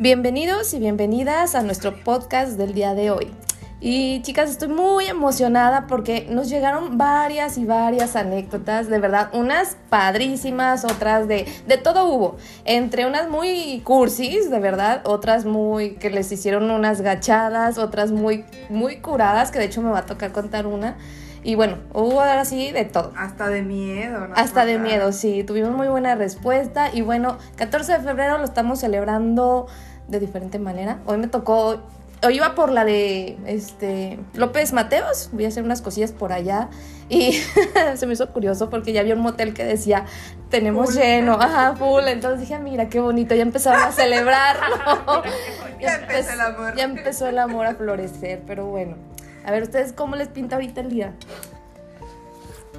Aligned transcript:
Bienvenidos 0.00 0.74
y 0.74 0.78
bienvenidas 0.78 1.56
a 1.56 1.62
nuestro 1.64 1.92
podcast 2.04 2.52
del 2.52 2.72
día 2.72 2.94
de 2.94 3.10
hoy. 3.10 3.32
Y 3.80 4.22
chicas, 4.22 4.48
estoy 4.48 4.68
muy 4.68 5.06
emocionada 5.06 5.88
porque 5.88 6.28
nos 6.30 6.48
llegaron 6.48 6.98
varias 6.98 7.58
y 7.58 7.64
varias 7.64 8.14
anécdotas, 8.14 8.88
de 8.88 9.00
verdad, 9.00 9.28
unas 9.32 9.76
padrísimas, 9.90 10.84
otras 10.84 11.26
de, 11.26 11.46
de 11.66 11.78
todo 11.78 12.06
hubo, 12.06 12.36
entre 12.64 13.06
unas 13.08 13.28
muy 13.28 13.80
cursis, 13.82 14.48
de 14.52 14.60
verdad, 14.60 15.00
otras 15.02 15.44
muy 15.44 15.96
que 15.96 16.10
les 16.10 16.30
hicieron 16.30 16.70
unas 16.70 17.00
gachadas, 17.00 17.76
otras 17.76 18.12
muy, 18.12 18.44
muy 18.68 18.98
curadas, 18.98 19.50
que 19.50 19.58
de 19.58 19.64
hecho 19.64 19.82
me 19.82 19.90
va 19.90 19.98
a 19.98 20.06
tocar 20.06 20.30
contar 20.30 20.68
una. 20.68 20.96
Y 21.42 21.54
bueno, 21.54 21.78
hubo 21.94 22.20
ahora 22.20 22.44
sí 22.44 22.72
de 22.72 22.84
todo. 22.84 23.12
Hasta 23.16 23.48
de 23.48 23.62
miedo, 23.62 24.26
¿no? 24.26 24.34
Hasta 24.36 24.64
de 24.64 24.78
miedo, 24.78 25.12
sí. 25.12 25.44
Tuvimos 25.44 25.70
muy 25.70 25.88
buena 25.88 26.14
respuesta. 26.14 26.90
Y 26.92 27.02
bueno, 27.02 27.38
14 27.56 27.92
de 27.92 28.00
febrero 28.00 28.38
lo 28.38 28.44
estamos 28.44 28.80
celebrando 28.80 29.66
de 30.08 30.20
diferente 30.20 30.58
manera. 30.58 30.98
Hoy 31.06 31.18
me 31.18 31.28
tocó 31.28 31.80
o 32.22 32.30
iba 32.30 32.54
por 32.54 32.70
la 32.70 32.84
de 32.84 33.38
este 33.46 34.18
López 34.34 34.72
Mateos, 34.72 35.30
voy 35.32 35.44
a 35.44 35.48
hacer 35.48 35.62
unas 35.62 35.82
cosillas 35.82 36.12
por 36.12 36.32
allá 36.32 36.68
y 37.08 37.32
se 37.94 38.06
me 38.06 38.14
hizo 38.14 38.32
curioso 38.32 38.70
porque 38.70 38.92
ya 38.92 39.00
había 39.00 39.14
un 39.14 39.20
motel 39.20 39.54
que 39.54 39.64
decía 39.64 40.04
tenemos 40.50 40.94
lleno, 40.94 41.34
ajá, 41.34 41.76
full, 41.76 42.04
entonces 42.08 42.40
dije, 42.40 42.58
mira 42.58 42.88
qué 42.88 43.00
bonito, 43.00 43.34
ya 43.34 43.42
empezaron 43.42 43.82
a 43.82 43.92
celebrarlo. 43.92 45.22
ya, 45.80 45.96
empezó 45.96 46.32
el 46.32 46.40
amor. 46.40 46.74
Ya 46.76 46.84
empezó 46.84 47.26
el 47.28 47.38
amor 47.38 47.66
a 47.66 47.74
florecer, 47.74 48.42
pero 48.46 48.66
bueno. 48.66 48.96
A 49.44 49.50
ver, 49.50 49.62
¿ustedes 49.62 49.92
cómo 49.92 50.16
les 50.16 50.28
pinta 50.28 50.56
ahorita 50.56 50.80
el 50.80 50.90
día? 50.90 51.12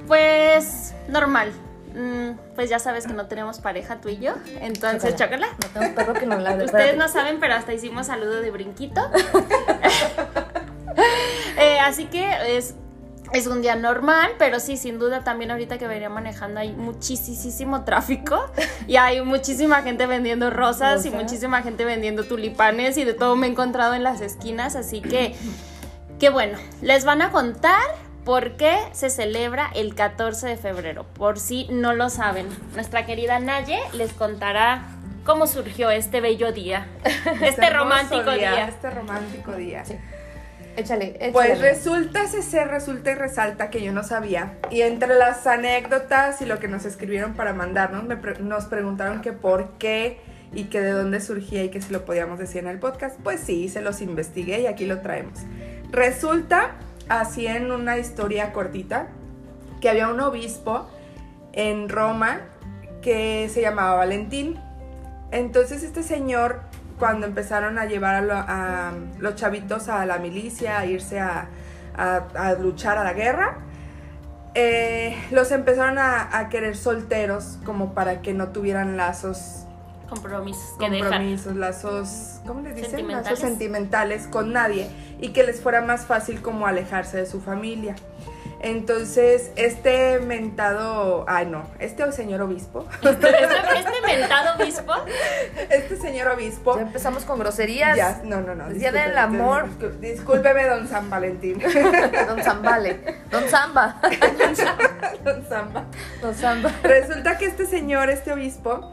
Pues 0.06 0.94
normal. 1.08 1.52
Mm, 1.94 2.38
pues 2.54 2.70
ya 2.70 2.78
sabes 2.78 3.06
que 3.06 3.12
no 3.12 3.26
tenemos 3.26 3.60
pareja 3.60 4.00
tú 4.00 4.08
y 4.08 4.18
yo. 4.18 4.34
Entonces, 4.60 5.16
chócala. 5.16 5.48
No 5.62 5.80
tengo 5.80 5.94
perro 5.94 6.14
que 6.14 6.26
no 6.26 6.36
la 6.38 6.54
Ustedes 6.54 6.96
no 6.96 7.08
saben, 7.08 7.40
pero 7.40 7.54
hasta 7.54 7.72
hicimos 7.72 8.06
saludo 8.06 8.40
de 8.40 8.50
brinquito. 8.50 9.00
Eh, 11.56 11.78
así 11.78 12.06
que 12.06 12.56
es, 12.56 12.74
es 13.32 13.46
un 13.46 13.60
día 13.60 13.76
normal, 13.76 14.30
pero 14.38 14.60
sí, 14.60 14.76
sin 14.78 14.98
duda 14.98 15.24
también 15.24 15.50
ahorita 15.50 15.76
que 15.76 15.86
venía 15.86 16.08
manejando 16.08 16.60
hay 16.60 16.72
muchísimo 16.72 17.84
tráfico 17.84 18.46
y 18.86 18.96
hay 18.96 19.20
muchísima 19.22 19.82
gente 19.82 20.06
vendiendo 20.06 20.48
rosas 20.50 21.04
y 21.04 21.10
muchísima 21.10 21.62
gente 21.62 21.84
vendiendo 21.84 22.24
tulipanes 22.24 22.96
y 22.96 23.04
de 23.04 23.12
todo 23.12 23.36
me 23.36 23.46
he 23.46 23.50
encontrado 23.50 23.94
en 23.94 24.04
las 24.04 24.22
esquinas, 24.22 24.74
así 24.74 25.02
que, 25.02 25.34
que 26.18 26.30
bueno, 26.30 26.58
les 26.80 27.04
van 27.04 27.20
a 27.20 27.30
contar 27.30 27.82
¿Por 28.30 28.52
qué 28.52 28.78
se 28.92 29.10
celebra 29.10 29.72
el 29.74 29.96
14 29.96 30.46
de 30.46 30.56
febrero? 30.56 31.04
Por 31.14 31.40
si 31.40 31.66
no 31.68 31.94
lo 31.94 32.08
saben, 32.10 32.46
nuestra 32.76 33.04
querida 33.04 33.40
Naye 33.40 33.80
les 33.92 34.12
contará 34.12 34.84
cómo 35.24 35.48
surgió 35.48 35.90
este 35.90 36.20
bello 36.20 36.52
día, 36.52 36.86
este 37.42 37.70
romántico 37.70 38.30
día, 38.30 38.68
Este 38.68 38.88
romántico 38.88 39.56
día. 39.56 39.82
Échale, 40.76 41.16
échale. 41.16 41.32
Pues 41.32 41.60
resulta, 41.60 42.28
se 42.28 42.64
resulta 42.64 43.10
y 43.10 43.14
resalta 43.14 43.68
que 43.68 43.82
yo 43.82 43.90
no 43.90 44.04
sabía. 44.04 44.58
Y 44.70 44.82
entre 44.82 45.12
las 45.18 45.44
anécdotas 45.48 46.40
y 46.40 46.46
lo 46.46 46.60
que 46.60 46.68
nos 46.68 46.84
escribieron 46.84 47.34
para 47.34 47.52
mandarnos, 47.52 48.04
nos 48.38 48.66
preguntaron 48.66 49.22
que 49.22 49.32
por 49.32 49.72
qué 49.78 50.20
y 50.52 50.66
que 50.66 50.80
de 50.80 50.92
dónde 50.92 51.20
surgía 51.20 51.64
y 51.64 51.70
que 51.70 51.82
si 51.82 51.92
lo 51.92 52.04
podíamos 52.04 52.38
decir 52.38 52.62
en 52.62 52.68
el 52.68 52.78
podcast. 52.78 53.18
Pues 53.24 53.40
sí, 53.40 53.68
se 53.68 53.82
los 53.82 54.00
investigué 54.00 54.60
y 54.60 54.66
aquí 54.68 54.86
lo 54.86 55.00
traemos. 55.00 55.40
Resulta 55.90 56.76
así 57.10 57.46
en 57.46 57.72
una 57.72 57.98
historia 57.98 58.52
cortita, 58.52 59.08
que 59.80 59.90
había 59.90 60.08
un 60.08 60.20
obispo 60.20 60.88
en 61.52 61.88
Roma 61.88 62.40
que 63.02 63.50
se 63.52 63.60
llamaba 63.60 63.96
Valentín. 63.96 64.58
Entonces 65.32 65.82
este 65.82 66.02
señor, 66.02 66.60
cuando 66.98 67.26
empezaron 67.26 67.78
a 67.78 67.86
llevar 67.86 68.30
a, 68.30 68.92
los 69.18 69.34
chavitos 69.34 69.88
a 69.88 70.06
la 70.06 70.18
milicia, 70.18 70.78
a 70.78 70.86
irse 70.86 71.20
a, 71.20 71.48
luchar 72.60 72.96
a 72.96 73.04
la 73.04 73.12
guerra, 73.12 73.58
eh, 74.54 75.16
los 75.32 75.50
empezaron 75.50 75.98
a, 75.98 76.48
querer 76.48 76.76
solteros 76.76 77.58
como 77.64 77.92
para 77.92 78.22
que 78.22 78.32
no 78.34 78.48
tuvieran 78.48 78.96
lazos 78.96 79.66
compromisos, 80.10 80.74
compromisos 80.76 81.56
lazos, 81.56 82.40
¿cómo 82.46 82.60
le 82.60 82.74
dicen? 82.74 83.08
Lazos 83.08 83.38
sentimentales 83.38 84.26
con 84.26 84.52
nadie 84.52 84.90
y 85.20 85.28
que 85.28 85.44
les 85.44 85.60
fuera 85.60 85.80
más 85.80 86.04
fácil 86.04 86.42
como 86.42 86.66
alejarse 86.66 87.16
de 87.16 87.26
su 87.26 87.40
familia. 87.40 87.94
Entonces, 88.62 89.52
este 89.56 90.18
mentado, 90.18 91.24
ay 91.26 91.46
no, 91.46 91.66
este 91.78 92.12
señor 92.12 92.42
obispo. 92.42 92.86
Este, 93.02 93.08
este, 93.28 93.78
este 93.78 94.06
mentado 94.06 94.56
obispo. 94.56 94.92
Este 95.70 95.96
señor 95.96 96.28
obispo. 96.28 96.76
Ya 96.76 96.82
empezamos 96.82 97.24
con 97.24 97.38
groserías. 97.38 97.96
Ya, 97.96 98.20
no, 98.24 98.42
no, 98.42 98.54
no. 98.54 98.68
Día 98.68 98.92
del 98.92 99.16
amor. 99.16 99.66
Discúlpeme, 100.00 100.66
don 100.66 100.86
San 100.88 101.08
Valentín. 101.08 101.58
don 102.28 102.42
Zambale. 102.42 103.00
Don 103.30 103.44
Zamba. 103.48 103.98
don 105.24 105.46
Zamba. 105.46 105.86
Don 106.20 106.34
Zamba. 106.34 106.70
Resulta 106.82 107.38
que 107.38 107.46
este 107.46 107.64
señor, 107.64 108.10
este 108.10 108.30
obispo, 108.32 108.92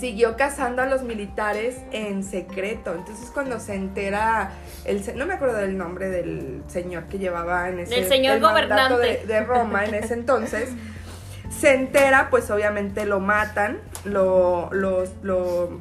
siguió 0.00 0.36
cazando 0.36 0.82
a 0.82 0.86
los 0.86 1.02
militares 1.02 1.76
en 1.92 2.22
secreto. 2.22 2.94
Entonces 2.94 3.30
cuando 3.30 3.58
se 3.60 3.74
entera, 3.74 4.52
el, 4.84 5.02
no 5.16 5.26
me 5.26 5.34
acuerdo 5.34 5.56
del 5.56 5.76
nombre 5.76 6.08
del 6.08 6.62
señor 6.68 7.04
que 7.04 7.18
llevaba 7.18 7.68
en 7.68 7.80
ese... 7.80 7.98
El 7.98 8.08
señor 8.08 8.40
gobernante. 8.40 9.24
De, 9.26 9.40
Roma 9.40 9.84
en 9.84 9.94
ese 9.94 10.14
entonces. 10.14 10.70
se 11.50 11.74
entera, 11.74 12.28
pues 12.30 12.50
obviamente 12.50 13.06
lo 13.06 13.20
matan, 13.20 13.80
lo, 14.04 14.68
lo, 14.72 15.04
lo 15.22 15.80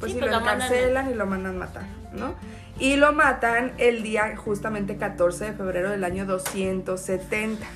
pues 0.00 0.14
lo, 0.14 0.26
encarcelan 0.26 1.10
y 1.10 1.14
lo 1.14 1.26
mandan 1.26 1.58
matar, 1.58 1.84
¿no? 2.12 2.34
Y 2.78 2.96
lo 2.96 3.12
matan 3.12 3.72
el 3.78 4.02
día 4.02 4.36
justamente 4.36 4.96
14 4.96 5.46
de 5.46 5.52
febrero 5.54 5.90
del 5.90 6.04
año 6.04 6.26
270. 6.26 7.66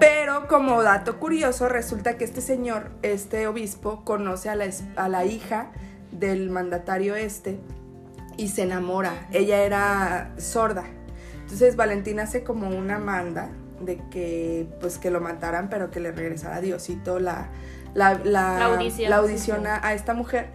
Pero 0.00 0.48
como 0.48 0.82
dato 0.82 1.18
curioso, 1.18 1.68
resulta 1.68 2.16
que 2.16 2.24
este 2.24 2.40
señor, 2.40 2.90
este 3.02 3.46
obispo, 3.46 4.04
conoce 4.04 4.50
a 4.50 4.54
la, 4.54 4.66
a 4.96 5.08
la 5.08 5.24
hija 5.24 5.70
del 6.10 6.50
mandatario 6.50 7.14
este 7.16 7.58
y 8.36 8.48
se 8.48 8.62
enamora. 8.62 9.28
Ella 9.32 9.62
era 9.62 10.32
sorda. 10.38 10.84
Entonces 11.42 11.76
Valentina 11.76 12.24
hace 12.24 12.42
como 12.42 12.68
una 12.68 12.98
manda 12.98 13.50
de 13.80 14.00
que 14.10 14.66
pues 14.80 14.98
que 14.98 15.10
lo 15.10 15.20
mataran, 15.20 15.68
pero 15.68 15.90
que 15.90 16.00
le 16.00 16.12
regresara 16.12 16.60
Diosito 16.60 17.18
la, 17.18 17.48
la, 17.94 18.20
la, 18.24 18.64
audición, 18.64 19.66
a, 19.66 19.92
esta 19.92 20.14
mujer. 20.14 20.48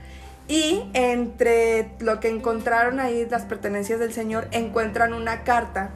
Y 0.47 0.89
entre 0.93 1.91
lo 1.99 2.19
que 2.19 2.29
encontraron 2.29 2.99
ahí, 2.99 3.27
las 3.29 3.43
pertenencias 3.43 3.99
del 3.99 4.13
señor, 4.13 4.47
encuentran 4.51 5.13
una 5.13 5.43
carta 5.43 5.91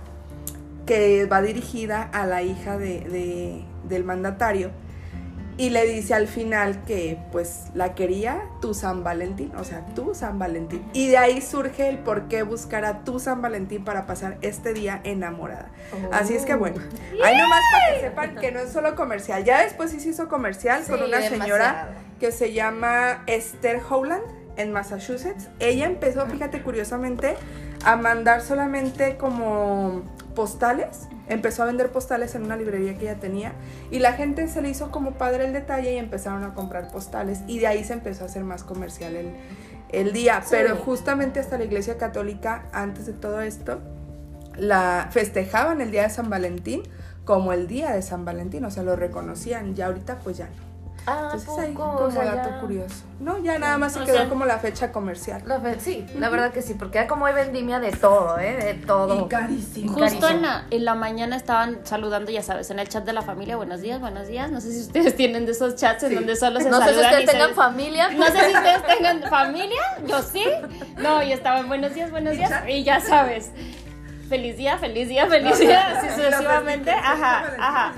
que 0.85 1.25
va 1.25 1.41
dirigida 1.41 2.03
a 2.03 2.25
la 2.25 2.41
hija 2.41 2.77
de, 2.77 3.63
del 3.87 4.03
mandatario 4.03 4.71
y 5.55 5.69
le 5.69 5.85
dice 5.85 6.15
al 6.15 6.27
final 6.27 6.83
que 6.85 7.19
pues 7.31 7.65
la 7.75 7.93
quería 7.93 8.43
tu 8.59 8.73
San 8.73 9.03
Valentín, 9.03 9.51
o 9.55 9.63
sea, 9.63 9.85
tu 9.93 10.15
San 10.15 10.39
Valentín. 10.39 10.83
Y 10.93 11.09
de 11.09 11.17
ahí 11.17 11.41
surge 11.41 11.89
el 11.89 11.99
por 11.99 12.27
qué 12.27 12.41
buscar 12.41 12.85
a 12.85 13.03
tu 13.03 13.19
San 13.19 13.41
Valentín 13.41 13.83
para 13.83 14.07
pasar 14.07 14.37
este 14.41 14.73
día 14.73 14.99
enamorada. 15.03 15.69
Así 16.11 16.35
es 16.35 16.45
que 16.45 16.55
bueno, 16.55 16.77
oh. 16.77 17.23
ahí 17.23 17.37
nomás 17.37 17.59
para 17.71 17.93
que 17.93 18.01
sepan 18.01 18.35
que 18.35 18.51
no 18.51 18.59
es 18.61 18.71
solo 18.71 18.95
comercial. 18.95 19.43
Ya 19.43 19.61
después 19.61 19.91
sí 19.91 19.99
se 19.99 20.09
hizo 20.09 20.27
comercial 20.27 20.83
con 20.87 21.03
una 21.03 21.21
señora 21.21 21.89
que 22.19 22.31
se 22.31 22.53
llama 22.53 23.23
Esther 23.27 23.79
Howland 23.87 24.23
en 24.57 24.71
Massachusetts. 24.71 25.49
Ella 25.59 25.85
empezó, 25.85 26.25
fíjate 26.25 26.61
curiosamente, 26.61 27.35
a 27.85 27.95
mandar 27.95 28.41
solamente 28.41 29.17
como 29.17 30.03
postales. 30.33 31.07
Empezó 31.27 31.63
a 31.63 31.65
vender 31.65 31.91
postales 31.91 32.35
en 32.35 32.43
una 32.43 32.55
librería 32.57 32.97
que 32.97 33.09
ella 33.09 33.19
tenía 33.19 33.53
y 33.91 33.99
la 33.99 34.13
gente 34.13 34.47
se 34.47 34.61
le 34.61 34.69
hizo 34.69 34.91
como 34.91 35.11
padre 35.11 35.45
el 35.45 35.53
detalle 35.53 35.93
y 35.93 35.97
empezaron 35.97 36.43
a 36.43 36.53
comprar 36.53 36.91
postales 36.91 37.41
y 37.47 37.59
de 37.59 37.67
ahí 37.67 37.83
se 37.83 37.93
empezó 37.93 38.23
a 38.23 38.27
hacer 38.27 38.43
más 38.43 38.63
comercial 38.63 39.15
el, 39.89 40.13
día. 40.13 40.43
Pero 40.49 40.75
justamente 40.75 41.39
hasta 41.39 41.57
la 41.57 41.65
iglesia 41.65 41.97
católica, 41.97 42.65
antes 42.73 43.05
de 43.05 43.13
todo 43.13 43.41
esto, 43.41 43.79
la 44.55 45.09
festejaban 45.11 45.81
el 45.81 45.91
día 45.91 46.03
de 46.03 46.09
San 46.09 46.29
Valentín 46.29 46.83
como 47.25 47.53
el 47.53 47.67
día 47.67 47.91
de 47.91 48.01
San 48.01 48.25
Valentín, 48.25 48.65
o 48.65 48.71
sea, 48.71 48.83
lo 48.83 48.95
reconocían. 48.95 49.75
Ya 49.75 49.87
ahorita 49.87 50.19
pues 50.19 50.37
ya 50.37 50.47
no. 50.47 50.72
Ah, 51.05 51.31
Entonces 51.33 51.49
ahí 51.59 51.73
como 51.73 52.07
dato 52.09 52.61
curioso. 52.61 53.03
No, 53.19 53.37
ya 53.39 53.59
nada 53.59 53.77
más 53.77 53.93
se 53.93 54.03
quedó 54.03 54.29
como 54.29 54.45
la 54.45 54.59
fecha 54.59 54.91
comercial. 54.91 55.43
sí, 55.79 56.05
la 56.17 56.29
verdad 56.29 56.51
que 56.51 56.61
sí, 56.61 56.75
porque 56.75 56.95
ya 56.95 57.07
como 57.07 57.25
hay 57.25 57.33
vendimia 57.33 57.79
de 57.79 57.91
todo, 57.91 58.39
¿eh? 58.39 58.55
De 58.55 58.73
todo. 58.73 59.25
Y 59.25 59.27
carísimo. 59.27 59.93
Justo 59.93 60.29
En, 60.29 60.41
la, 60.41 60.65
en 60.69 60.85
la 60.85 60.95
mañana 60.95 61.35
estaban 61.35 61.79
saludando, 61.83 62.31
ya 62.31 62.41
sabes, 62.41 62.69
en 62.71 62.79
el 62.79 62.87
chat 62.87 63.05
de 63.05 63.13
la 63.13 63.21
familia, 63.21 63.57
buenos 63.57 63.81
días, 63.81 63.99
buenos 63.99 64.27
días. 64.27 64.49
No 64.51 64.61
sé 64.61 64.71
si 64.71 64.81
ustedes 64.81 65.15
tienen 65.17 65.45
de 65.45 65.51
esos 65.51 65.75
chats 65.75 66.03
en 66.03 66.15
donde 66.15 66.35
solo 66.35 66.59
se 66.59 66.69
no 66.69 66.79
saludan. 66.79 66.95
No 66.95 67.01
sé 67.01 67.09
si 67.09 67.17
ustedes 67.17 67.31
tengan 67.31 67.55
familia. 67.55 68.09
No 68.09 68.25
sé 68.25 68.31
si 68.31 68.53
ustedes 68.57 68.87
tengan 68.87 69.23
familia, 69.23 69.81
yo 70.07 70.21
sí. 70.21 70.45
No, 70.97 71.21
y 71.21 71.31
estaban 71.33 71.67
buenos 71.67 71.93
días, 71.93 72.11
buenos 72.11 72.37
días. 72.37 72.51
Y 72.67 72.83
ya 72.83 72.99
sabes. 72.99 73.51
Feliz 74.29 74.57
día, 74.57 74.77
feliz 74.77 75.07
día, 75.07 75.27
feliz 75.27 75.59
día, 75.59 75.97
así 75.97 76.09
sucesivamente. 76.09 76.91
Ajá, 76.91 77.53
ajá. 77.59 77.93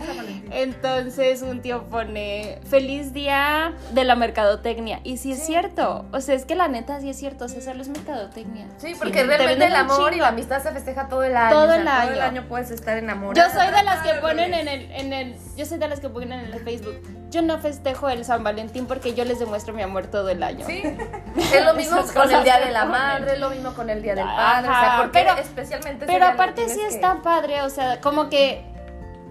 Entonces 0.51 1.41
un 1.41 1.61
tío 1.61 1.83
pone 1.85 2.59
feliz 2.69 3.13
día 3.13 3.73
de 3.91 4.03
la 4.03 4.15
mercadotecnia. 4.15 4.99
Y 5.03 5.17
sí 5.17 5.31
es 5.31 5.45
cierto. 5.45 6.05
O 6.11 6.21
sea, 6.21 6.35
es 6.35 6.45
que 6.45 6.55
la 6.55 6.67
neta 6.67 6.99
sí 6.99 7.09
es 7.09 7.17
cierto. 7.17 7.47
Solo 7.49 7.81
es 7.81 7.87
mercadotecnia. 7.87 8.67
Sí, 8.77 8.93
porque 8.97 9.23
realmente 9.23 9.65
el 9.65 9.75
amor 9.75 10.13
y 10.13 10.17
la 10.17 10.29
amistad 10.29 10.61
se 10.61 10.71
festeja 10.71 11.07
todo 11.07 11.23
el 11.23 11.35
año. 11.35 11.55
Todo 11.55 11.73
el 11.73 11.87
año. 11.87 12.05
Todo 12.05 12.13
el 12.13 12.21
año 12.21 12.45
puedes 12.47 12.71
estar 12.71 12.97
enamorado. 12.97 13.47
Yo 13.47 13.53
soy 13.53 13.71
de 13.73 13.83
las 13.83 14.05
que 14.05 14.13
ponen 14.15 14.53
en 14.53 14.67
el, 14.67 14.91
en 14.91 15.13
el, 15.13 15.35
yo 15.55 15.65
soy 15.65 15.77
de 15.77 15.87
las 15.87 15.99
que 15.99 16.09
ponen 16.09 16.33
en 16.33 16.53
el 16.53 16.59
Facebook. 16.63 17.01
Yo 17.35 17.41
no 17.41 17.59
festejo 17.59 18.07
el 18.07 18.23
San 18.23 18.45
Valentín 18.45 18.85
porque 18.85 19.13
yo 19.13 19.25
les 19.25 19.39
demuestro 19.39 19.73
mi 19.73 19.81
amor 19.81 20.07
todo 20.07 20.29
el 20.29 20.41
año. 20.41 20.65
Sí. 20.65 20.81
Es 21.53 21.65
lo 21.65 21.73
mismo 21.73 21.97
con 22.13 22.31
el 22.31 22.43
día 22.45 22.59
de 22.59 22.71
la 22.71 22.85
madre, 22.85 23.33
es 23.33 23.39
lo 23.39 23.49
mismo 23.49 23.73
con 23.73 23.89
el 23.89 24.01
día 24.01 24.15
del 24.15 24.23
padre. 24.23 24.69
o 24.69 24.71
sea, 24.71 24.97
porque 25.01 25.19
pero, 25.19 25.37
especialmente. 25.37 26.05
Pero 26.05 26.27
aparte 26.27 26.69
sí 26.69 26.79
está 26.79 27.21
padre, 27.21 27.61
o 27.63 27.69
sea, 27.69 27.99
como 27.99 28.29
que, 28.29 28.63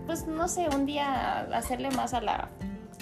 pues 0.04 0.26
no 0.26 0.48
sé, 0.48 0.68
un 0.68 0.84
día 0.84 1.46
hacerle 1.54 1.90
más 1.92 2.12
a 2.12 2.20
la 2.20 2.50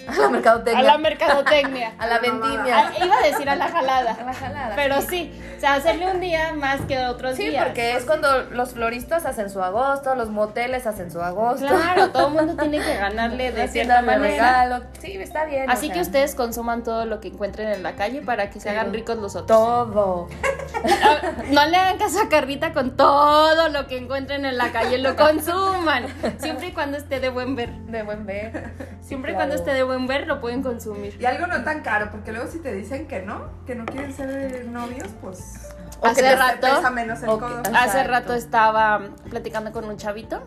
a 0.07 0.17
la 0.17 0.29
mercadotecnia. 0.29 0.81
A 0.81 0.83
la 0.83 0.99
mercadotecnia. 0.99 1.93
a 1.99 2.07
la 2.07 2.19
vendimia. 2.19 2.93
iba 3.03 3.17
a 3.17 3.23
decir 3.23 3.49
a 3.49 3.57
la 3.57 3.69
jalada. 3.69 4.17
A 4.21 4.25
la 4.25 4.35
jalada. 4.35 4.77
Pero 4.77 5.01
sí. 5.03 5.33
o 5.57 5.61
sea, 5.61 5.75
hacerle 5.75 6.11
un 6.11 6.21
día 6.21 6.53
más 6.55 6.81
que 6.83 6.99
otros 7.07 7.37
días. 7.37 7.53
Sí, 7.53 7.59
porque 7.63 7.97
es 7.97 8.05
cuando 8.05 8.45
los 8.45 8.73
floristas 8.73 9.27
hacen 9.27 9.51
su 9.51 9.63
agosto, 9.63 10.15
los 10.15 10.31
moteles 10.31 10.87
hacen 10.87 11.11
su 11.11 11.21
agosto. 11.21 11.67
Claro, 11.67 12.11
todo 12.11 12.29
el 12.29 12.35
mundo 12.35 12.57
tiene 12.57 12.81
que 12.81 12.95
ganarle 12.99 13.53
de 13.53 13.69
cierta 13.69 14.03
manera. 14.03 14.65
Regalo. 14.65 14.85
Sí, 15.01 15.13
está 15.13 15.45
bien. 15.45 15.71
Así 15.71 15.91
que 15.91 16.01
ustedes 16.01 16.35
consuman 16.35 16.83
todo 16.83 17.05
lo 17.05 17.21
que 17.21 17.29
encuentren 17.29 17.69
en 17.69 17.83
la 17.83 17.93
calle 17.93 18.23
para 18.23 18.51
que 18.51 18.61
se 18.61 18.71
hagan 18.71 18.93
ricos 18.93 19.19
los 19.19 19.37
otros. 19.37 19.47
Todo. 19.47 20.29
No 21.51 21.67
le 21.67 21.77
hagan 21.77 21.99
caso 21.99 22.21
a 22.21 22.29
Carlita 22.29 22.73
con 22.73 22.97
todo 22.97 23.69
lo 23.69 23.87
que 23.87 23.99
encuentren 23.99 24.45
en 24.45 24.57
la 24.57 24.73
calle, 24.73 24.99
lo 24.99 25.17
consuman. 25.17 26.07
Siempre 26.39 26.69
y 26.69 26.73
cuando 26.73 26.97
esté 26.97 27.21
de 27.21 27.29
buen 27.29 27.55
ver. 27.55 27.71
De 27.71 28.03
buen 28.03 28.27
ver. 28.27 28.73
Siempre 29.01 29.33
y 29.33 29.35
cuando 29.35 29.55
esté 29.55 29.75
de 29.75 29.83
buen 29.83 29.92
ver, 29.99 30.27
lo 30.27 30.41
pueden 30.41 30.63
consumir. 30.63 31.17
Y 31.21 31.25
algo 31.25 31.47
no 31.47 31.63
tan 31.63 31.83
caro, 31.83 32.11
porque 32.11 32.33
luego 32.33 32.51
si 32.51 32.59
te 32.59 32.73
dicen 32.73 33.07
que 33.07 33.23
no, 33.23 33.51
que 33.67 33.75
no 33.75 33.85
quieren 33.87 34.13
ser 34.13 34.67
novios, 34.67 35.09
pues... 35.21 35.69
hace 36.03 36.37
rato, 36.37 36.67
hace 37.75 38.05
rato 38.05 38.35
estaba 38.35 39.01
platicando 39.31 39.73
con 39.73 39.85
un 39.85 39.97
chavito 39.97 40.43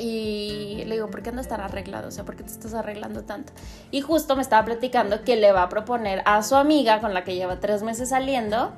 y 0.00 0.84
le 0.86 0.94
digo, 0.94 1.10
¿por 1.10 1.22
qué 1.22 1.32
no 1.32 1.40
estar 1.40 1.60
arreglado? 1.60 2.08
O 2.08 2.10
sea, 2.10 2.24
¿por 2.24 2.36
qué 2.36 2.42
te 2.42 2.52
estás 2.52 2.74
arreglando 2.74 3.22
tanto? 3.22 3.52
Y 3.90 4.00
justo 4.00 4.36
me 4.36 4.42
estaba 4.42 4.64
platicando 4.64 5.22
que 5.24 5.36
le 5.36 5.52
va 5.52 5.62
a 5.62 5.68
proponer 5.68 6.22
a 6.24 6.42
su 6.42 6.56
amiga 6.56 7.00
con 7.00 7.14
la 7.14 7.24
que 7.24 7.34
lleva 7.34 7.60
tres 7.60 7.82
meses 7.82 8.10
saliendo 8.10 8.72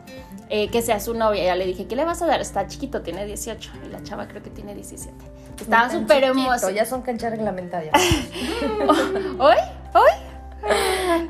eh, 0.49 0.69
que 0.69 0.83
sea 0.83 1.01
su 1.01 1.15
novia. 1.15 1.45
Ya 1.45 1.55
le 1.55 1.67
dije, 1.67 1.87
¿qué 1.87 1.97
le 1.97 2.05
vas 2.05 2.23
a 2.23 2.27
dar? 2.27 2.41
Está 2.41 2.67
chiquito, 2.67 3.03
tiene 3.03 3.25
18 3.27 3.73
y 3.87 3.89
la 3.91 4.03
chava 4.03 4.29
creo 4.29 4.43
que 4.43 4.51
tiene 4.51 4.75
17. 4.75 5.15
Estaba 5.61 5.91
súper 5.91 6.25
emocionada. 6.25 6.71
Ya 6.73 6.85
son 6.85 7.03
canchas 7.03 7.31
reglamentarias. 7.31 7.95
¿Hoy? 9.39 9.57
¿Hoy? 9.95 10.11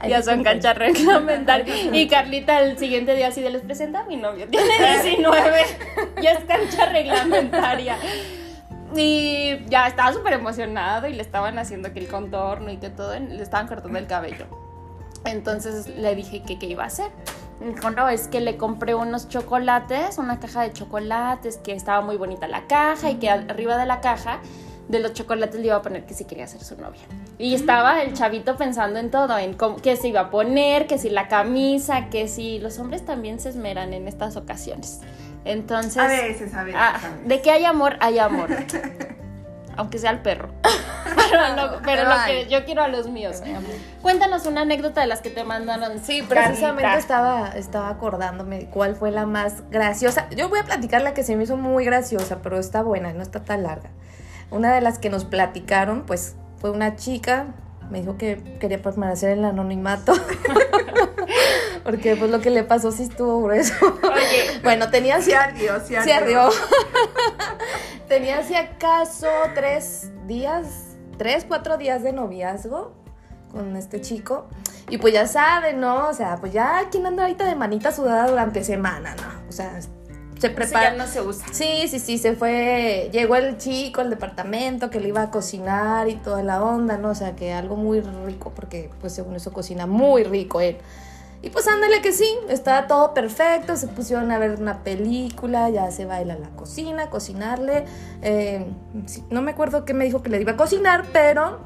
ya 0.09 0.23
son 0.23 0.43
canchas 0.43 0.77
reglamentarias. 0.77 1.79
Y 1.93 2.09
Carlita 2.09 2.61
el 2.61 2.79
siguiente 2.79 3.15
día 3.15 3.29
así 3.29 3.41
de 3.41 3.51
les 3.51 3.63
presenta 3.63 4.01
a 4.01 4.05
mi 4.05 4.17
novio. 4.17 4.47
Tiene 4.51 5.03
19. 5.03 5.61
ya 6.23 6.33
es 6.33 6.45
cancha 6.45 6.87
reglamentaria. 6.87 7.97
Y 8.97 9.65
ya 9.69 9.87
estaba 9.87 10.13
súper 10.13 10.35
emocionado 10.35 11.07
y 11.07 11.13
le 11.13 11.23
estaban 11.23 11.59
haciendo 11.59 11.93
que 11.93 12.01
el 12.01 12.09
contorno 12.09 12.71
y 12.71 12.79
que 12.79 12.91
todo, 12.91 13.19
le 13.19 13.43
estaban 13.43 13.69
cortando 13.69 13.99
el 13.99 14.07
cabello. 14.07 14.47
Entonces 15.25 15.87
le 15.89 16.15
dije 16.15 16.43
que 16.43 16.59
qué 16.59 16.67
iba 16.67 16.85
a 16.85 16.87
hacer. 16.87 17.11
Me 17.61 17.75
dijo, 17.75 17.91
no, 17.91 18.09
es 18.09 18.27
que 18.27 18.41
le 18.41 18.57
compré 18.57 18.95
unos 18.95 19.29
chocolates, 19.29 20.17
una 20.19 20.41
caja 20.41 20.63
de 20.63 20.73
chocolates, 20.73 21.59
que 21.59 21.73
estaba 21.73 22.01
muy 22.01 22.17
bonita 22.17 22.49
la 22.49 22.67
caja 22.67 23.11
y 23.11 23.17
que 23.17 23.29
arriba 23.29 23.77
de 23.77 23.85
la 23.85 24.01
caja 24.01 24.41
de 24.89 24.99
los 24.99 25.13
chocolates 25.13 25.61
le 25.61 25.67
iba 25.67 25.77
a 25.77 25.83
poner 25.83 26.05
que 26.05 26.15
si 26.15 26.25
quería 26.25 26.47
ser 26.47 26.65
su 26.65 26.77
novia. 26.77 27.03
Y 27.39 27.55
estaba 27.55 28.03
el 28.03 28.13
chavito 28.15 28.57
pensando 28.57 28.99
en 28.99 29.11
todo, 29.11 29.39
en 29.39 29.55
cómo, 29.55 29.77
qué 29.77 29.97
se 29.97 30.09
iba 30.09 30.21
a 30.21 30.31
poner, 30.31 30.87
que 30.87 30.99
si 30.99 31.11
la 31.11 31.29
camisa, 31.29 32.09
que 32.09 32.27
si 32.27 32.59
los 32.59 32.79
hombres 32.79 33.05
también 33.05 33.39
se 33.39 33.51
esmeran 33.51 33.93
en 33.95 34.09
estas 34.09 34.37
ocasiones. 34.37 35.01
Entonces... 35.45 35.99
A 35.99 36.07
veces, 36.07 36.55
a 36.55 36.65
veces. 36.65 36.81
Ah, 36.81 36.99
de 37.25 37.43
que 37.43 37.51
hay 37.51 37.65
amor, 37.65 37.97
hay 38.01 38.19
amor. 38.19 38.49
Aunque 39.77 39.99
sea 39.99 40.11
el 40.11 40.21
perro. 40.21 40.51
pero, 41.85 42.05
lo, 42.05 42.27
que 42.27 42.47
yo 42.51 42.65
quiero 42.65 42.83
a 42.83 42.89
los 42.89 43.09
míos. 43.09 43.43
Cuéntanos 44.03 44.45
una 44.47 44.63
anécdota 44.63 45.01
de 45.01 45.07
las 45.07 45.21
que 45.21 45.31
te 45.31 45.45
mandaron. 45.45 45.99
Sí, 46.01 46.23
precisamente 46.23 46.99
estaba, 46.99 47.49
estaba 47.57 47.89
acordándome 47.89 48.67
cuál 48.67 48.97
fue 48.97 49.11
la 49.11 49.27
más 49.27 49.69
graciosa. 49.71 50.29
Yo 50.31 50.49
voy 50.49 50.61
a 50.61 50.65
platicar 50.65 51.03
la 51.03 51.15
que 51.15 51.23
se 51.23 51.37
me 51.37 51.45
hizo 51.45 51.57
muy 51.57 51.85
graciosa, 51.85 52.41
pero 52.43 52.59
está 52.59 52.83
buena, 52.83 53.13
no 53.13 53.23
está 53.23 53.43
tan 53.43 53.63
larga. 53.63 53.91
Una 54.51 54.75
de 54.75 54.81
las 54.81 54.99
que 54.99 55.09
nos 55.09 55.25
platicaron, 55.25 56.05
pues, 56.05 56.35
fue 56.59 56.71
una 56.71 56.97
chica, 56.97 57.47
me 57.91 58.01
dijo 58.01 58.19
que 58.19 58.59
quería 58.61 58.83
permanecer 58.83 59.31
en 59.31 59.39
el 59.39 59.45
anonimato. 59.47 60.13
Porque 61.85 62.17
pues 62.17 62.31
lo 62.31 62.41
que 62.41 62.51
le 62.51 62.65
pasó 62.65 62.93
sí 62.93 63.05
estuvo 63.05 63.43
grueso. 63.43 63.75
Oye, 64.03 64.61
bueno, 64.63 64.91
tenía... 64.91 65.17
Ardió, 65.17 65.81
sí 65.87 65.95
ardió. 65.95 66.51
tenía 68.09 68.43
si 68.43 68.55
acaso 68.55 69.29
tres 69.55 70.11
días, 70.27 70.97
tres, 71.17 71.45
cuatro 71.47 71.77
días 71.77 72.03
de 72.03 72.13
noviazgo 72.13 72.93
con 73.51 73.77
este 73.77 74.01
chico. 74.01 74.49
Y 74.89 74.99
pues 74.99 75.15
ya 75.15 75.27
saben, 75.27 75.81
¿no? 75.81 76.09
O 76.09 76.15
sea, 76.15 76.37
pues 76.37 76.53
ya, 76.53 76.89
¿quién 76.91 77.07
anda 77.07 77.23
ahorita 77.23 77.45
de 77.45 77.55
manita 77.55 77.93
sudada 77.93 78.29
durante 78.29 78.65
semana, 78.65 79.15
no? 79.15 79.49
O 79.49 79.53
sea, 79.53 79.81
se 80.41 80.51
prepara. 80.51 80.91
ya 80.91 80.97
no 80.97 81.07
se 81.07 81.21
usa. 81.21 81.47
Sí, 81.53 81.87
sí, 81.89 81.99
sí, 81.99 82.19
se 82.19 82.35
fue. 82.35 83.11
Llegó 83.13 83.37
el 83.37 83.59
chico 83.59 84.01
al 84.01 84.11
departamento 84.11 84.91
que 84.91 84.99
le 84.99 85.09
iba 85.09 85.23
a 85.23 85.31
cocinar 85.31 86.09
y 86.09 86.17
toda 86.17 86.43
la 86.43 86.63
onda, 86.63 86.97
¿no? 86.97 87.11
O 87.11 87.15
sea, 87.15 87.37
que 87.37 87.53
algo 87.53 87.77
muy 87.77 88.01
rico, 88.01 88.53
porque 88.55 88.91
pues 89.01 89.13
según 89.13 89.37
eso 89.37 89.53
cocina 89.53 89.87
muy 89.87 90.25
rico 90.25 90.61
él. 90.61 90.79
Y 91.43 91.49
pues 91.49 91.67
ándale 91.69 92.03
que 92.03 92.13
sí, 92.13 92.29
estaba 92.49 92.87
todo 92.87 93.15
perfecto, 93.15 93.75
se 93.77 93.87
pusieron 93.87 94.31
a 94.31 94.39
ver 94.39 94.61
una 94.61 94.83
película, 94.83 95.71
ya 95.71 95.91
se 95.91 96.05
baila 96.05 96.37
la 96.37 96.51
cocina, 96.51 97.09
cocinarle. 97.09 97.87
Eh, 98.21 98.67
no 99.31 99.41
me 99.41 99.53
acuerdo 99.53 99.87
qué 99.87 99.95
me 99.95 100.05
dijo 100.05 100.23
que 100.23 100.29
le 100.29 100.41
iba 100.41 100.53
a 100.53 100.57
cocinar, 100.57 101.07
pero 101.13 101.61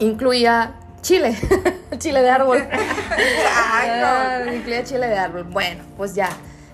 incluía 0.00 0.74
chile, 1.00 1.36
chile 1.98 2.22
de 2.22 2.30
árbol. 2.30 2.66
Ah, 3.60 4.44
incluía 4.54 4.84
chile 4.84 5.08
de 5.08 5.18
árbol. 5.18 5.44
Bueno, 5.44 5.82
pues 5.96 6.14
ya 6.14 6.28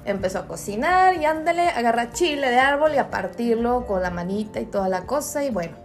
empezó 0.04 0.40
a 0.40 0.46
cocinar 0.46 1.16
y 1.16 1.24
ándale, 1.24 1.68
agarra 1.68 2.12
chile 2.12 2.50
de 2.50 2.58
árbol 2.58 2.94
y 2.94 2.98
a 2.98 3.10
partirlo 3.10 3.86
con 3.86 4.02
la 4.02 4.10
manita 4.10 4.60
y 4.60 4.66
toda 4.66 4.88
la 4.88 5.06
cosa 5.06 5.44
y 5.44 5.50
bueno. 5.50 5.76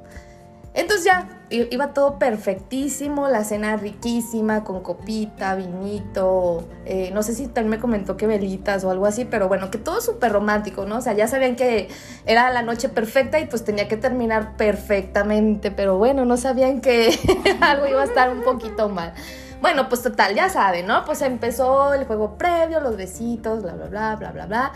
Entonces 0.74 1.06
ya 1.06 1.38
iba 1.50 1.94
todo 1.94 2.19
perfectísimo, 2.19 3.28
la 3.28 3.44
cena 3.44 3.75
riquísima, 3.75 4.63
con 4.63 4.81
copita, 4.81 5.56
vinito, 5.56 6.68
eh, 6.86 7.12
no 7.13 7.24
sé 7.24 7.34
si 7.34 7.48
también 7.48 7.70
me 7.72 7.79
comentó 7.79 8.18
que 8.18 8.27
velitas 8.27 8.84
o 8.84 8.91
algo 8.91 9.06
así, 9.06 9.25
pero 9.25 9.48
bueno, 9.48 9.72
que 9.72 9.77
todo 9.77 10.01
súper 10.01 10.32
romántico, 10.32 10.86
¿no? 10.86 10.98
O 10.98 11.01
sea, 11.01 11.13
ya 11.13 11.27
sabían 11.27 11.56
que 11.56 11.89
era 12.25 12.51
la 12.51 12.62
noche 12.62 12.89
perfecta 12.89 13.39
y 13.39 13.48
pues 13.48 13.63
tenía 13.63 13.88
que 13.88 13.98
terminar 13.98 14.58
perfectamente, 14.58 15.72
pero 15.72 15.98
bueno, 15.98 16.25
no 16.25 16.38
sabían 16.38 16.82
que 16.82 17.18
algo 17.62 17.88
iba 17.88 18.01
a 18.01 18.06
estar 18.06 18.29
un 18.32 18.44
poquito 18.44 18.89
mal. 18.89 19.13
Bueno, 19.62 19.89
pues 19.89 20.01
total, 20.01 20.36
ya 20.36 20.48
saben, 20.50 20.88
¿no? 20.88 21.03
Pues 21.03 21.22
empezó 21.22 21.94
el 21.94 22.06
juego 22.06 22.38
previo, 22.38 22.79
los 22.79 22.96
besitos, 22.96 23.62
bla, 23.62 23.74
bla, 23.74 23.88
bla, 23.88 24.15
bla, 24.15 24.32
bla, 24.32 24.46
bla. 24.46 24.72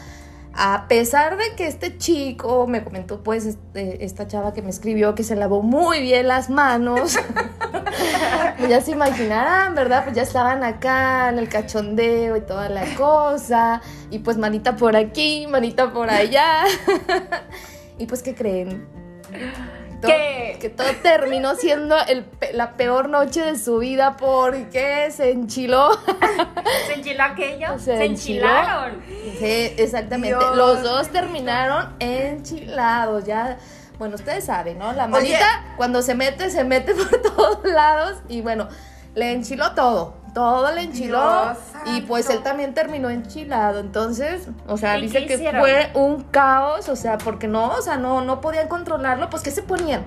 A 0.56 0.88
pesar 0.88 1.38
de 1.38 1.56
que 1.56 1.68
este 1.68 1.98
chico 1.98 2.68
me 2.68 2.84
comentó, 2.84 3.24
pues, 3.24 3.46
este, 3.46 4.06
esta 4.06 4.28
chava 4.28 4.54
que 4.54 4.62
me 4.62 4.70
escribió 4.70 5.16
que 5.16 5.24
se 5.24 5.36
lavó 5.36 5.64
muy 5.64 6.02
bien 6.02 6.28
las 6.28 6.52
manos, 6.52 7.18
ya 8.70 8.80
se 8.82 8.92
imaginarán, 8.92 9.74
¿verdad? 9.74 10.04
Pues 10.04 10.16
ya 10.16 10.22
estaban 10.22 10.64
acá 10.64 11.30
en 11.30 11.40
el 11.40 11.50
cachondeo 11.50 12.38
y 12.38 12.42
toda 12.42 12.70
la 12.70 12.86
cosa, 12.96 13.82
y 14.12 14.20
pues 14.20 14.38
manita 14.38 14.76
por 14.76 14.96
aquí, 14.96 15.48
manita 15.48 15.92
por 15.92 16.12
allá. 16.12 16.66
y 17.98 18.06
pues, 18.06 18.22
¿qué 18.22 18.36
creen? 18.36 18.88
Que 20.08 20.74
todo 20.76 20.88
terminó 21.02 21.56
siendo 21.56 21.96
la 22.54 22.74
peor 22.74 23.10
noche 23.10 23.42
de 23.42 23.58
su 23.58 23.80
vida 23.80 24.18
porque 24.18 25.10
se 25.12 25.32
enchiló. 25.32 25.92
¿Se 26.88 26.94
enchiló 26.94 27.24
aquello? 27.24 27.80
Se, 27.80 28.06
enchilaron. 28.06 29.02
Sí, 29.40 29.74
exactamente. 29.78 30.38
Los 30.56 30.84
dos 30.84 31.10
terminaron 31.10 31.96
enchilados. 32.00 33.26
Ya, 33.26 33.58
bueno, 33.98 34.16
ustedes 34.16 34.46
saben, 34.46 34.78
¿no? 34.78 34.94
La 34.94 35.08
manita 35.08 35.74
cuando 35.78 36.02
se 36.02 36.16
mete, 36.16 36.50
se 36.50 36.64
mete 36.64 36.94
por 36.96 37.22
todos 37.22 37.66
lados 37.66 38.18
y 38.30 38.42
bueno, 38.42 38.68
le 39.16 39.32
enchiló 39.32 39.74
todo 39.74 40.23
todo 40.34 40.72
le 40.72 40.82
enchiló 40.82 41.56
y 41.86 42.02
pues 42.02 42.30
él 42.30 42.42
también 42.44 42.74
terminó 42.74 43.10
enchilado. 43.10 43.80
Entonces, 43.80 44.48
o 44.68 44.78
sea, 44.78 44.96
dice 44.96 45.26
que 45.26 45.38
fue 45.38 45.90
un 45.94 46.24
caos, 46.24 46.90
o 46.90 46.96
sea, 46.96 47.18
porque 47.18 47.48
no, 47.48 47.70
o 47.70 47.82
sea, 47.82 47.98
no, 47.98 48.22
no 48.22 48.42
podían 48.42 48.68
controlarlo, 48.68 49.30
pues 49.30 49.44
¿qué 49.44 49.52
se 49.52 49.62
ponían? 49.64 50.04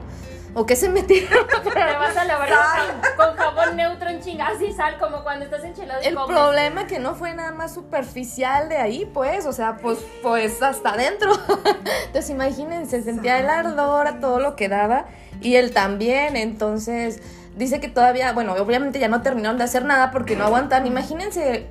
¿O 0.58 0.64
qué 0.64 0.74
se 0.74 0.88
metieron? 0.88 1.46
Te 1.62 1.68
vas 1.68 2.16
a 2.16 2.24
lavar 2.24 2.48
con, 2.48 3.26
con 3.26 3.36
jabón 3.36 3.76
neutro 3.76 4.08
en 4.08 4.22
chinga, 4.22 4.48
así 4.48 4.72
sal, 4.72 4.96
como 4.98 5.22
cuando 5.22 5.44
estás 5.44 5.62
enchilado 5.64 6.00
y 6.02 6.06
El 6.06 6.14
comes. 6.14 6.34
problema 6.34 6.86
que 6.86 6.98
no 6.98 7.14
fue 7.14 7.34
nada 7.34 7.52
más 7.52 7.74
superficial 7.74 8.70
de 8.70 8.78
ahí, 8.78 9.04
pues, 9.12 9.44
o 9.44 9.52
sea, 9.52 9.76
pues, 9.76 9.98
pues 10.22 10.62
hasta 10.62 10.94
adentro. 10.94 11.30
Entonces, 12.06 12.30
imagínense, 12.30 13.02
sentía 13.02 13.38
el 13.38 13.50
ardor 13.50 14.06
a 14.06 14.18
todo 14.18 14.40
lo 14.40 14.56
que 14.56 14.70
daba 14.70 15.04
y 15.42 15.56
él 15.56 15.74
también. 15.74 16.36
Entonces, 16.36 17.20
dice 17.56 17.80
que 17.80 17.88
todavía, 17.88 18.32
bueno, 18.32 18.52
obviamente 18.54 18.98
ya 19.00 19.08
no 19.08 19.22
terminaron 19.22 19.58
de 19.58 19.64
hacer 19.64 19.84
nada 19.84 20.10
porque 20.12 20.36
no 20.36 20.44
aguantan. 20.44 20.86
Imagínense 20.86 21.66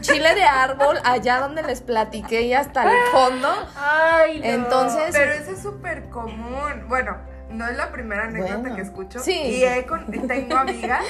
chile 0.00 0.34
de 0.34 0.42
árbol 0.44 0.98
allá 1.04 1.38
donde 1.40 1.62
les 1.62 1.80
platiqué 1.82 2.42
y 2.42 2.54
hasta 2.54 2.84
el 2.90 2.98
fondo. 3.12 3.48
Ay, 3.76 4.40
no. 4.40 4.44
Entonces, 4.46 5.10
Pero 5.12 5.32
eso 5.32 5.52
es 5.52 5.62
súper 5.62 6.08
común. 6.10 6.86
Bueno, 6.88 7.16
no 7.50 7.68
es 7.68 7.76
la 7.76 7.90
primera 7.92 8.24
anécdota 8.24 8.56
Bueno, 8.58 8.76
que 8.76 8.82
escucho. 8.82 9.18
sí. 9.20 9.32
Y 9.38 9.64
he 9.64 9.86
con- 9.86 10.06
tengo 10.26 10.56
amigas 10.56 11.04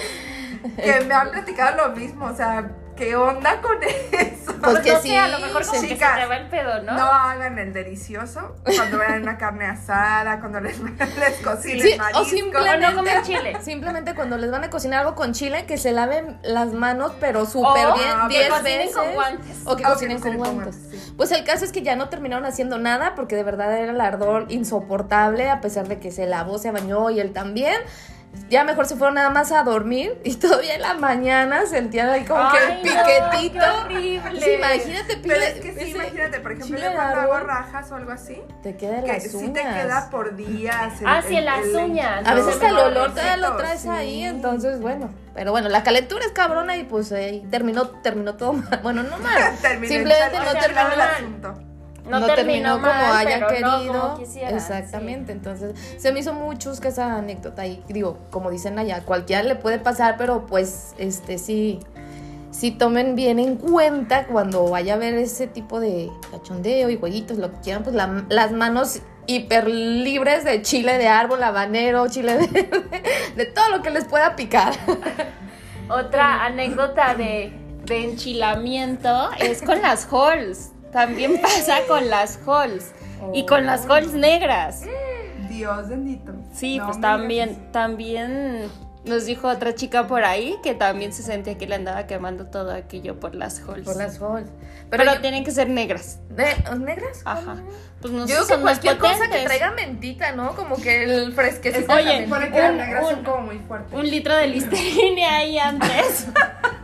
que 0.77 1.01
me 1.07 1.15
han 1.15 1.31
platicado 1.31 1.89
lo 1.89 1.97
mismo. 1.97 2.27
O 2.27 2.35
sea, 2.37 2.71
¿qué 3.05 3.17
onda 3.17 3.61
con 3.61 3.77
eso? 3.83 4.53
Pues 4.63 4.79
que 4.79 4.93
no 4.93 5.01
sí, 5.01 5.09
sé, 5.09 5.19
a 5.19 5.27
lo 5.29 5.41
mejor 5.41 5.63
como 5.67 5.73
que 5.73 5.79
se 5.81 5.89
chicas, 5.95 6.21
te 6.21 6.27
va 6.27 6.37
el 6.37 6.49
pedo, 6.49 6.83
¿no? 6.85 6.93
No 6.93 7.05
hagan 7.07 7.59
el 7.59 7.73
delicioso 7.73 8.55
cuando 8.77 8.99
vean 8.99 9.23
una 9.23 9.37
carne 9.37 9.65
asada, 9.67 10.39
cuando 10.39 10.61
les, 10.61 10.79
les 11.19 11.35
cocinen 11.45 11.81
Sí, 11.83 11.95
o 11.95 11.99
marisco. 11.99 12.21
O 12.21 12.25
simplemente- 12.25 12.87
no 12.91 12.97
comer 12.97 13.23
chile. 13.23 13.57
Simplemente 13.63 14.15
cuando 14.15 14.39
les 14.39 14.51
van 14.53 14.63
a 14.63 14.71
cocinar 14.71 15.01
algo 15.01 15.17
con 15.17 15.33
chile, 15.33 15.67
que 15.67 15.79
se 15.79 15.91
laven 15.91 16.39
las 16.45 16.73
manos, 16.73 17.13
pero 17.19 17.45
súper 17.45 17.87
O 17.87 17.95
bien, 17.95 18.15
que 18.29 18.39
10 18.39 18.49
cocinen 18.51 18.79
veces. 18.79 18.97
con 18.97 19.13
guantes. 19.15 19.57
O 19.65 19.65
que 19.65 19.73
O 19.73 19.77
que 19.77 19.83
cocinen 19.95 20.21
con 20.21 20.37
guantes. 20.37 20.77
guantes, 20.77 21.01
sí. 21.03 21.15
Pues 21.17 21.33
el 21.33 21.43
caso 21.45 21.65
es 21.65 21.73
que 21.73 21.83
ya 21.83 21.97
no 21.97 22.09
terminaron 22.09 22.45
haciendo 22.47 22.79
nada, 22.79 23.15
porque 23.17 23.35
de 23.35 23.43
verdad 23.43 23.77
era 23.77 23.91
el 23.93 24.01
ardor 24.01 24.47
insoportable, 24.49 25.51
a 25.51 25.61
pesar 25.61 25.89
de 25.89 25.99
que 25.99 26.13
se 26.13 26.27
lavó, 26.27 26.59
se 26.59 26.71
bañó 26.71 27.11
y 27.11 27.19
él 27.19 27.33
también. 27.33 27.75
Ya 28.49 28.65
mejor 28.65 28.85
se 28.87 28.97
fueron 28.97 29.15
nada 29.15 29.31
más 29.31 29.51
a 29.53 29.63
dormir 29.63 30.19
y 30.25 30.35
todavía 30.37 30.75
en 30.75 30.83
la 30.83 30.95
mañana 30.95 31.65
sentían 31.67 32.09
ahí 32.11 32.25
como 32.25 32.51
que 32.51 32.59
el 32.59 32.77
no, 32.77 32.83
piquetito. 32.83 33.59
qué 33.65 33.71
horrible. 33.71 34.41
Sí, 34.41 34.51
imagínate, 34.53 35.17
Pero 35.23 35.35
pide- 35.35 35.49
es 35.49 35.55
que 35.61 35.73
sí, 35.73 35.79
ese 35.81 35.89
imagínate, 35.91 36.41
por 36.41 36.53
ejemplo, 36.53 36.79
yo 36.79 36.93
cuando 36.93 37.21
hago 37.21 37.39
rajas 37.41 37.91
o 37.93 37.95
algo 37.97 38.13
así, 38.13 38.43
te 38.63 38.77
queda 38.77 38.99
en 38.99 39.05
que 39.05 39.13
las 39.13 39.23
sí 39.23 39.49
te 39.53 39.61
queda 39.63 40.09
por 40.11 40.37
días. 40.37 41.01
el- 41.01 41.07
Ah, 41.07 41.23
sí, 41.27 41.37
en 41.37 41.45
las 41.47 41.65
el- 41.67 41.77
uñas. 41.77 42.27
A 42.27 42.35
veces 42.35 42.47
No, 42.47 42.53
hasta 42.53 42.69
el 42.69 42.75
no, 42.75 42.83
olor 42.85 43.09
no, 43.09 43.15
todavía 43.15 43.37
lo 43.39 43.51
sí. 43.53 43.57
traes 43.59 43.87
ahí, 43.87 44.25
entonces 44.25 44.81
bueno. 44.81 45.11
Pero 45.35 45.51
bueno, 45.51 45.69
la 45.71 45.83
calentura 45.83 46.25
es 46.27 46.33
cabrona 46.33 46.77
y 46.77 46.85
pues 46.85 47.11
ahí 47.13 47.47
terminó, 47.51 47.89
terminó 47.89 48.35
todo 48.35 48.53
mal. 48.55 48.81
Bueno, 48.83 49.03
no 49.03 49.19
mal. 49.19 49.43
Simplemente 49.61 50.37
el- 50.37 50.43
no 50.45 50.49
o 50.49 50.53
sea, 50.53 50.61
terminó 50.61 50.93
el 50.93 51.01
asunto. 51.01 51.55
No, 52.09 52.19
no, 52.21 52.27
terminó, 52.27 52.35
terminó, 52.35 52.73
como 52.75 52.87
mal, 52.87 53.27
haya 53.27 53.47
pero 53.47 53.61
no 53.67 53.77
querido. 53.79 54.01
como 54.03 54.19
quisiera, 54.19 54.51
Exactamente. 54.51 55.33
Entonces, 55.33 55.75
se 55.99 56.13
me 56.13 56.21
hizo 56.21 56.35
muy 56.35 56.59
chusca 56.59 56.89
esa 56.89 57.15
anécdota. 57.17 57.67
Y 57.67 57.83
digo, 57.89 58.19
como 58.31 58.51
dicen 58.51 58.79
allá, 58.79 59.03
cualquiera 59.05 59.43
le 59.43 59.55
puede 59.55 59.79
pasar, 59.79 60.17
pero 60.19 60.47
pues, 60.47 60.95
este 60.99 61.39
sí. 61.39 61.81
Sí 62.51 62.71
tomen 62.71 63.15
bien 63.15 63.39
en 63.39 63.57
cuenta 63.57 64.27
cuando 64.27 64.69
vaya 64.69 64.95
a 64.95 64.97
ver 64.99 65.15
ese 65.15 65.47
tipo 65.47 65.81
de 65.81 66.11
cachondeo 66.31 66.91
y 66.91 66.99
jueguitos, 66.99 67.39
lo 67.39 67.51
que 67.51 67.59
quieran, 67.61 67.83
pues 67.83 67.95
la- 67.97 68.25
las 68.29 68.53
manos 68.53 69.01
hiper 69.27 69.69
libres 69.69 70.45
de 70.45 70.61
chile 70.61 70.99
de 70.99 71.09
árbol, 71.09 71.43
habanero, 71.43 72.07
chile 72.09 72.37
verde, 72.37 72.69
de 73.37 73.47
todo 73.47 73.71
lo 73.71 73.81
que 73.83 73.89
les 73.91 74.05
pueda 74.05 74.37
picar. 74.37 74.75
Otra 75.89 76.45
anécdota 76.45 77.15
de, 77.15 77.53
de 77.87 78.05
enchilamiento 78.05 79.31
es 79.39 79.63
con 79.63 79.81
las 79.81 80.07
halls. 80.13 80.72
También 80.93 81.41
pasa 81.41 81.79
con 81.89 82.09
las 82.11 82.39
halls. 82.47 82.93
Y 83.33 83.47
con 83.47 83.67
las 83.67 83.87
halls 83.89 84.13
negras. 84.13 84.83
Dios 85.49 85.89
bendito. 85.89 86.33
Sí, 86.53 86.79
No 86.79 86.87
pues 86.87 87.01
también, 87.01 87.71
también 87.73 88.69
nos 89.05 89.27
dijo 89.27 89.49
otra 89.49 89.75
chica 89.75 90.07
por 90.07 90.25
ahí 90.25 90.57
que 90.63 90.75
también 90.75 91.13
se 91.13 91.23
sentía 91.23 91.57
que 91.59 91.67
le 91.67 91.75
andaba 91.77 92.07
quemando 92.07 92.47
todo 92.47 92.73
aquello 92.73 93.19
por 93.21 93.35
las 93.35 93.61
halls. 93.61 93.85
Por 93.85 93.97
las 93.97 94.21
halls. 94.21 94.51
Pero, 94.91 95.05
yo- 95.05 95.21
tienen 95.21 95.45
que 95.45 95.51
ser 95.51 95.69
negras. 95.69 96.19
¿De- 96.31 96.55
¿Negras? 96.79 97.21
Ajá. 97.25 97.57
Pues 98.01 98.13
no 98.13 98.21
Yo 98.21 98.27
sé, 98.27 98.33
digo 98.35 98.47
que 98.47 98.53
son 98.55 98.63
más 98.65 98.79
cualquier 98.81 98.99
cosa 98.99 99.29
que 99.31 99.45
traiga 99.45 99.71
mentita, 99.73 100.33
¿no? 100.33 100.55
Como 100.57 100.77
que 100.77 101.05
el 101.05 101.33
fresquecito. 101.33 101.93
Oye, 101.95 102.25
que 102.25 102.29
las 102.61 102.71
un- 102.71 102.77
negras 102.79 103.05
un- 103.05 103.11
son 103.11 103.25
como 103.25 103.41
muy 103.43 103.59
fuertes. 103.61 103.93
Un 103.99 104.11
litro 104.11 104.35
de 104.37 104.47
listerine 104.49 105.25
ahí 105.27 105.59
antes. 105.59 106.27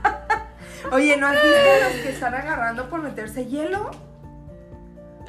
Oye, 0.92 1.16
¿no 1.16 1.26
has 1.26 1.34
visto 1.34 1.48
a 1.58 1.88
los 1.88 2.02
que 2.02 2.08
están 2.10 2.34
agarrando 2.34 2.88
por 2.88 3.02
meterse 3.02 3.46
hielo? 3.46 3.90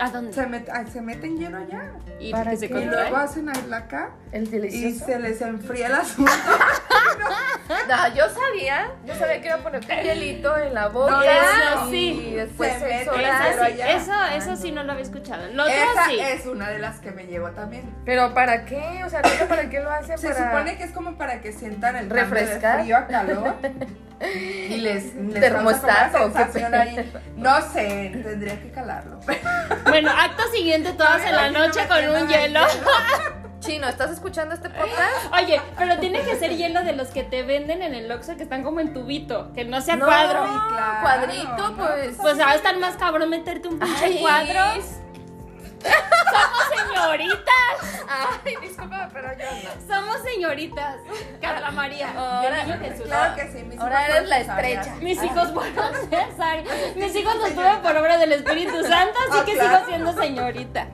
¿A 0.01 0.10
dónde? 0.12 0.32
Se, 0.32 0.48
met- 0.48 0.70
ah, 0.72 0.84
se 0.92 1.01
meten 1.01 1.38
hielo 1.38 1.58
allá. 1.58 1.92
Y 2.22 2.32
¿Para 2.32 2.51
que 2.51 2.58
se? 2.58 2.66
Y 2.68 2.86
luego 2.86 3.18
hacen 3.18 3.50
ahí 3.50 3.70
acá 3.74 4.12
El 4.32 4.44
y 4.44 4.48
delicioso. 4.48 5.06
se 5.06 5.20
les 5.20 5.42
enfría 5.42 5.88
el 5.88 5.96
asunto. 5.96 6.32
No, 7.88 8.16
yo 8.16 8.24
sabía, 8.30 8.88
yo 9.06 9.13
sabía 9.13 9.42
que 9.42 9.48
iba 9.48 9.58
a 9.58 9.60
ponerte 9.60 9.94
un 9.94 10.00
hielito 10.04 10.58
en 10.58 10.74
la 10.74 10.88
boca. 10.88 11.12
No, 11.12 11.22
eso 11.22 11.88
y 11.88 11.92
sí. 11.92 12.34
después 12.36 12.74
Se 12.74 12.80
seis 12.80 13.08
mete. 13.16 13.24
Eso 13.51 13.63
allá. 13.63 13.92
eso, 13.92 14.12
eso 14.38 14.56
sí 14.56 14.72
no 14.72 14.84
lo 14.84 14.94
había 14.94 15.04
escuchado. 15.04 15.46
Lo 15.54 15.63
otro 15.63 15.75
Esa 15.75 16.06
sí. 16.08 16.20
es 16.20 16.46
una 16.48 16.70
de 16.70 16.80
las 16.80 17.00
que 17.00 17.12
me 17.12 17.25
llevo 17.28 17.50
también. 17.51 17.84
Pero 18.06 18.34
¿para 18.34 18.66
qué? 18.66 19.04
O 19.06 19.10
sea, 19.10 19.22
¿neta 19.22 19.48
¿para 19.48 19.70
qué 19.70 19.82
lo 19.82 19.92
hace? 19.92 20.18
Se 20.18 20.30
para... 20.30 20.50
supone 20.50 20.78
que 20.78 20.84
es 20.84 20.92
como 20.92 21.16
para 21.16 21.42
que 21.42 21.51
sientan 21.51 21.96
el 21.96 22.10
¿Refrescar? 22.10 22.78
de 22.78 22.84
frío 22.84 22.98
a 22.98 23.06
calor. 23.08 23.56
Y 24.70 24.78
les, 24.78 25.16
les 25.16 25.40
¿Termostato. 25.40 26.32
No 27.36 27.62
sé, 27.62 28.12
tendría 28.24 28.60
que 28.62 28.72
calarlo. 28.72 29.20
Bueno, 29.88 30.12
acto 30.12 30.44
siguiente, 30.54 30.94
todas 30.94 31.24
en 31.26 31.36
la 31.36 31.50
noche 31.50 31.88
con 31.88 31.98
un 32.10 32.16
el 32.16 32.28
hielo. 32.28 32.62
Chino, 33.60 33.88
¿estás 33.90 34.12
escuchando 34.12 34.54
este 34.56 34.70
podcast? 34.70 35.34
Oye, 35.34 35.60
pero 35.78 35.98
tiene 35.98 36.22
que 36.22 36.36
ser 36.36 36.56
hielo 36.56 36.82
de 36.84 36.94
los 36.94 37.10
que 37.10 37.24
te 37.24 37.44
venden 37.44 37.82
en 37.82 37.94
el 37.94 38.10
Oxxo 38.12 38.38
que 38.38 38.44
están 38.44 38.64
como 38.64 38.80
en 38.80 38.94
tubito, 38.94 39.52
que 39.54 39.66
no 39.66 39.82
sea 39.82 39.96
No, 39.98 40.06
cuadro. 40.06 40.44
claro, 40.70 41.02
cuadrito, 41.02 41.76
pues. 41.76 42.16
Pues 42.22 42.40
va 42.40 42.52
a 42.52 42.56
estar 42.56 42.78
más 42.80 42.96
cabrón 42.96 43.30
meterte 43.30 43.68
un 43.68 43.80
pinche 43.80 44.20
cuadro. 44.22 44.60
Somos 45.84 46.64
señoritas. 46.88 48.04
Ay, 48.10 48.56
disculpa, 48.62 49.10
pero 49.14 49.30
yo 49.38 49.46
no. 49.46 49.96
Somos 49.96 50.22
señoritas. 50.24 50.96
Carla 51.42 51.72
María. 51.72 52.12
Ahora- 52.16 52.64
niño 52.64 52.80
Jesús. 52.80 53.06
Claro 53.06 53.36
que 53.36 53.52
sí, 53.52 53.64
mis 53.64 53.80
Ahora 53.80 54.02
hijos 54.04 54.16
eres 54.18 54.30
la 54.30 54.40
estrecha. 54.40 54.96
Mis 55.02 55.24
hijos 55.24 55.52
fueron. 55.54 55.92
Mis 56.96 57.16
hijos 57.16 57.36
los 57.36 57.54
tuve 57.56 57.78
por 57.82 57.96
obra 57.98 58.18
del 58.18 58.34
Espíritu 58.34 58.84
Santo, 58.84 59.18
así 59.30 59.40
Ah, 59.42 59.46
que 59.46 59.54
claro. 59.54 59.78
sigo 59.78 59.88
siendo 59.90 60.14
señorita. 60.14 60.88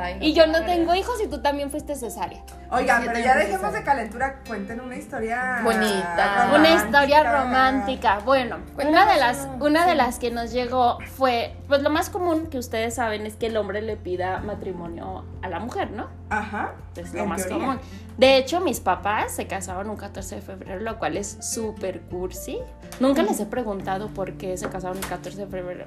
Ay, 0.00 0.18
Y 0.20 0.32
yo 0.32 0.46
no 0.46 0.64
tengo 0.64 0.94
hijos 0.94 1.20
y 1.22 1.28
tú 1.28 1.40
también 1.42 1.70
fuiste 1.70 1.94
cesárea. 1.94 2.42
Oigan, 2.70 3.02
pero 3.06 3.18
ya 3.18 3.36
dejemos 3.36 3.72
de 3.72 3.82
calentura. 3.82 4.40
Cuenten 4.46 4.80
una 4.80 4.96
historia 4.96 5.60
Bonita. 5.64 6.50
Una 6.54 6.70
historia 6.74 7.40
romántica. 7.40 8.18
Bueno, 8.24 8.56
una 8.56 8.74
Cuéntanos 8.74 9.14
de 9.14 9.20
las, 9.20 9.38
una, 9.56 9.64
una 9.64 9.84
de 9.86 9.92
sí. 9.92 9.96
las 9.96 10.18
que 10.18 10.30
nos 10.30 10.52
llegó 10.52 10.98
fue, 11.16 11.56
pues 11.66 11.82
lo 11.82 11.90
más 11.90 12.10
común 12.10 12.46
que 12.48 12.58
ustedes 12.58 12.94
saben 12.94 13.26
es 13.26 13.36
que 13.36 13.46
el 13.46 13.56
hombre 13.56 13.82
le 13.82 13.96
pida 13.96 14.38
matrimonio 14.40 15.24
a 15.42 15.48
la 15.48 15.58
mujer, 15.60 15.90
¿no? 15.90 16.08
Ajá. 16.30 16.72
Es 16.96 17.14
lo 17.14 17.26
más 17.26 17.46
teoría. 17.46 17.58
común. 17.66 17.80
De 18.18 18.36
hecho, 18.36 18.60
mis 18.60 18.80
papás 18.80 19.32
se 19.32 19.46
casaron 19.46 19.88
un 19.90 19.96
14 19.96 20.36
de 20.36 20.42
febrero, 20.42 20.80
lo 20.80 20.98
cual 20.98 21.16
es 21.16 21.38
súper 21.40 22.00
cursi. 22.02 22.58
Nunca 23.00 23.22
les 23.22 23.38
he 23.40 23.46
preguntado 23.46 24.08
por 24.08 24.34
qué 24.34 24.56
se 24.56 24.68
casaron 24.68 24.98
el 24.98 25.06
14 25.06 25.38
de 25.38 25.46
febrero. 25.46 25.86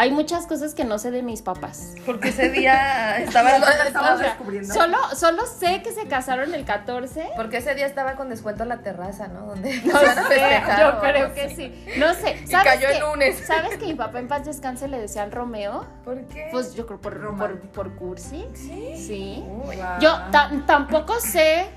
Hay 0.00 0.12
muchas 0.12 0.46
cosas 0.46 0.74
que 0.74 0.84
no 0.84 0.98
sé 1.00 1.10
de 1.10 1.22
mis 1.22 1.42
papás. 1.42 1.94
Porque 2.06 2.28
ese 2.28 2.50
día 2.50 3.18
estaba. 3.18 3.50
Estamos 3.86 4.10
O 4.12 4.18
sea, 4.18 4.26
descubriendo. 4.28 4.72
solo, 4.72 4.96
solo 5.16 5.42
sé 5.46 5.82
que 5.82 5.90
se 5.92 6.06
casaron 6.06 6.54
el 6.54 6.64
14. 6.64 7.30
Porque 7.34 7.56
ese 7.56 7.74
día 7.74 7.86
estaba 7.86 8.14
con 8.14 8.28
descuento 8.28 8.62
en 8.62 8.68
la 8.68 8.78
terraza, 8.78 9.26
¿no? 9.26 9.46
Donde 9.46 9.74
No 9.82 9.98
sé, 9.98 10.62
yo 10.78 11.00
creo 11.00 11.34
que 11.34 11.54
sí. 11.56 11.84
No 11.98 12.14
sé. 12.14 12.40
Y 12.44 12.46
¿Sabes 12.46 12.72
cayó 12.74 12.88
que, 12.88 12.94
el 12.94 13.00
lunes. 13.00 13.42
¿Sabes 13.46 13.76
que 13.76 13.86
mi 13.86 13.94
papá 13.94 14.20
en 14.20 14.28
paz 14.28 14.44
descanse 14.44 14.86
le 14.86 15.00
decían 15.00 15.32
Romeo? 15.32 15.84
¿Por 16.04 16.20
qué? 16.28 16.48
Pues 16.52 16.74
yo 16.76 16.86
creo 16.86 17.00
por, 17.00 17.36
por, 17.36 17.58
por 17.70 17.96
cursi. 17.96 18.46
sí. 18.54 18.94
Sí. 18.96 19.44
Uy. 19.66 19.74
Guau. 19.76 20.00
Yo 20.00 20.16
ta- 20.30 20.50
tampoco 20.66 21.18
sé, 21.18 21.68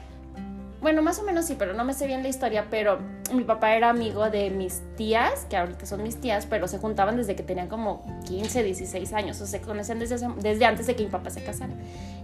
bueno, 0.81 1.01
más 1.01 1.19
o 1.19 1.23
menos 1.23 1.45
sí, 1.45 1.55
pero 1.57 1.73
no 1.73 1.83
me 1.83 1.93
sé 1.93 2.07
bien 2.07 2.23
la 2.23 2.29
historia, 2.29 2.65
pero 2.69 2.99
mi 3.33 3.43
papá 3.43 3.75
era 3.75 3.89
amigo 3.89 4.29
de 4.29 4.49
mis 4.49 4.81
tías, 4.97 5.45
que 5.49 5.55
ahorita 5.57 5.85
son 5.85 6.01
mis 6.03 6.19
tías, 6.19 6.45
pero 6.47 6.67
se 6.67 6.79
juntaban 6.79 7.17
desde 7.17 7.35
que 7.35 7.43
tenían 7.43 7.67
como 7.67 8.03
15, 8.25 8.63
16 8.63 9.13
años, 9.13 9.39
o 9.41 9.45
sea, 9.45 9.59
se 9.59 9.65
conocían 9.65 9.99
desde, 9.99 10.15
hace- 10.15 10.27
desde 10.37 10.65
antes 10.65 10.87
de 10.87 10.95
que 10.95 11.03
mi 11.03 11.09
papá 11.09 11.29
se 11.29 11.43
casara. 11.43 11.73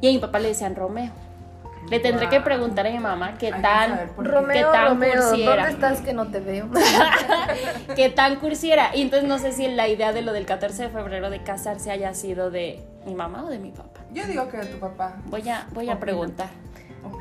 Y 0.02 0.08
a 0.10 0.12
mi 0.12 0.18
papá 0.20 0.40
le 0.40 0.50
decían 0.50 0.76
Romeo. 0.76 1.12
Le 1.90 2.00
tendré 2.02 2.26
Guau. 2.26 2.32
que 2.38 2.42
preguntar 2.42 2.86
a 2.86 2.90
mi 2.90 3.00
mamá 3.00 3.38
qué 3.38 3.54
Hay 3.54 3.62
tan. 3.62 4.10
Romeo, 4.18 4.52
qué 4.52 4.62
tan 4.62 4.88
Romeo, 4.90 5.14
cursi 5.24 5.46
¿dónde 5.46 5.70
estás 5.70 6.02
que 6.02 6.12
no 6.12 6.28
te 6.28 6.42
veo? 6.42 6.68
qué 7.96 8.10
tan 8.10 8.36
cursi 8.38 8.72
era. 8.72 8.94
Y 8.96 9.04
entonces 9.04 9.28
no 9.30 9.40
sé 9.40 9.54
si 9.54 9.68
la 9.70 9.88
idea 9.88 10.12
de 10.12 10.22
lo 10.22 10.34
del 10.34 10.46
14 10.46 10.84
de 10.84 10.90
febrero 10.90 11.30
de 11.30 11.44
casarse 11.44 11.90
haya 11.92 12.14
sido 12.14 12.52
de 12.52 12.84
mi 13.06 13.16
mamá 13.16 13.46
o 13.46 13.50
de 13.50 13.60
mi 13.60 13.72
papá. 13.72 14.02
Yo 14.14 14.26
digo 14.26 14.50
que 14.50 14.58
de 14.58 14.66
tu 14.66 14.80
papá. 14.80 15.16
Voy 15.28 15.48
a, 15.48 15.68
voy 15.72 15.90
a 15.90 15.98
preguntar. 16.00 16.50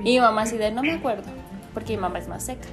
Y 0.00 0.14
mi 0.14 0.21
mamá 0.21 0.43
así 0.43 0.57
de, 0.57 0.71
no 0.71 0.83
me 0.83 0.93
acuerdo, 0.93 1.25
porque 1.75 1.95
mi 1.95 1.99
mamá 1.99 2.19
es 2.19 2.28
más 2.28 2.45
seca. 2.45 2.69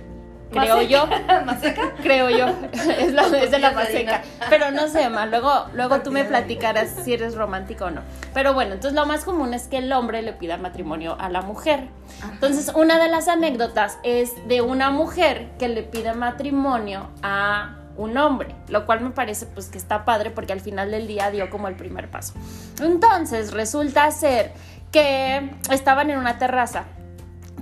creo 0.52 0.82
yo. 0.82 1.08
Creo 2.04 2.30
yo. 2.30 2.48
Es, 2.74 3.14
la, 3.14 3.24
es 3.38 3.52
de 3.52 3.60
la 3.60 3.72
maseca. 3.72 4.22
Pero 4.50 4.72
no 4.72 4.88
sé, 4.88 5.10
ma, 5.10 5.26
luego, 5.26 5.68
luego 5.74 6.02
tú 6.02 6.12
me 6.12 6.24
platicarás 6.26 6.90
si 7.04 7.14
eres 7.14 7.36
romántico 7.36 7.86
o 7.86 7.92
no. 7.92 8.02
Pero 8.34 8.54
bueno, 8.54 8.74
entonces 8.74 8.94
lo 8.94 9.06
más 9.06 9.24
común 9.24 9.54
es 9.54 9.68
que 9.68 9.78
el 9.78 9.92
hombre 9.92 10.22
le 10.22 10.34
pida 10.34 10.58
matrimonio 10.58 11.18
a 11.20 11.30
la 11.30 11.42
mujer. 11.42 11.88
Entonces, 12.32 12.72
una 12.76 13.00
de 13.02 13.10
las 13.10 13.28
anécdotas 13.28 13.98
es 14.04 14.32
de 14.48 14.62
una 14.62 14.92
mujer 14.92 15.50
que 15.58 15.68
le 15.70 15.84
pide 15.84 16.14
matrimonio 16.14 17.10
a 17.22 17.78
un 17.96 18.18
hombre, 18.18 18.56
lo 18.70 18.86
cual 18.86 19.02
me 19.02 19.12
parece 19.12 19.46
pues 19.46 19.68
que 19.68 19.78
está 19.78 20.06
padre 20.06 20.32
porque 20.32 20.54
al 20.54 20.62
final 20.62 20.92
del 20.92 21.08
día 21.08 21.30
dio 21.32 21.50
como 21.50 21.68
el 21.68 21.76
primer 21.76 22.10
paso. 22.10 22.34
Entonces, 22.82 23.52
resulta 23.52 24.10
ser 24.12 24.52
que 24.92 25.52
estaban 25.72 26.10
en 26.10 26.18
una 26.18 26.38
terraza 26.38 26.86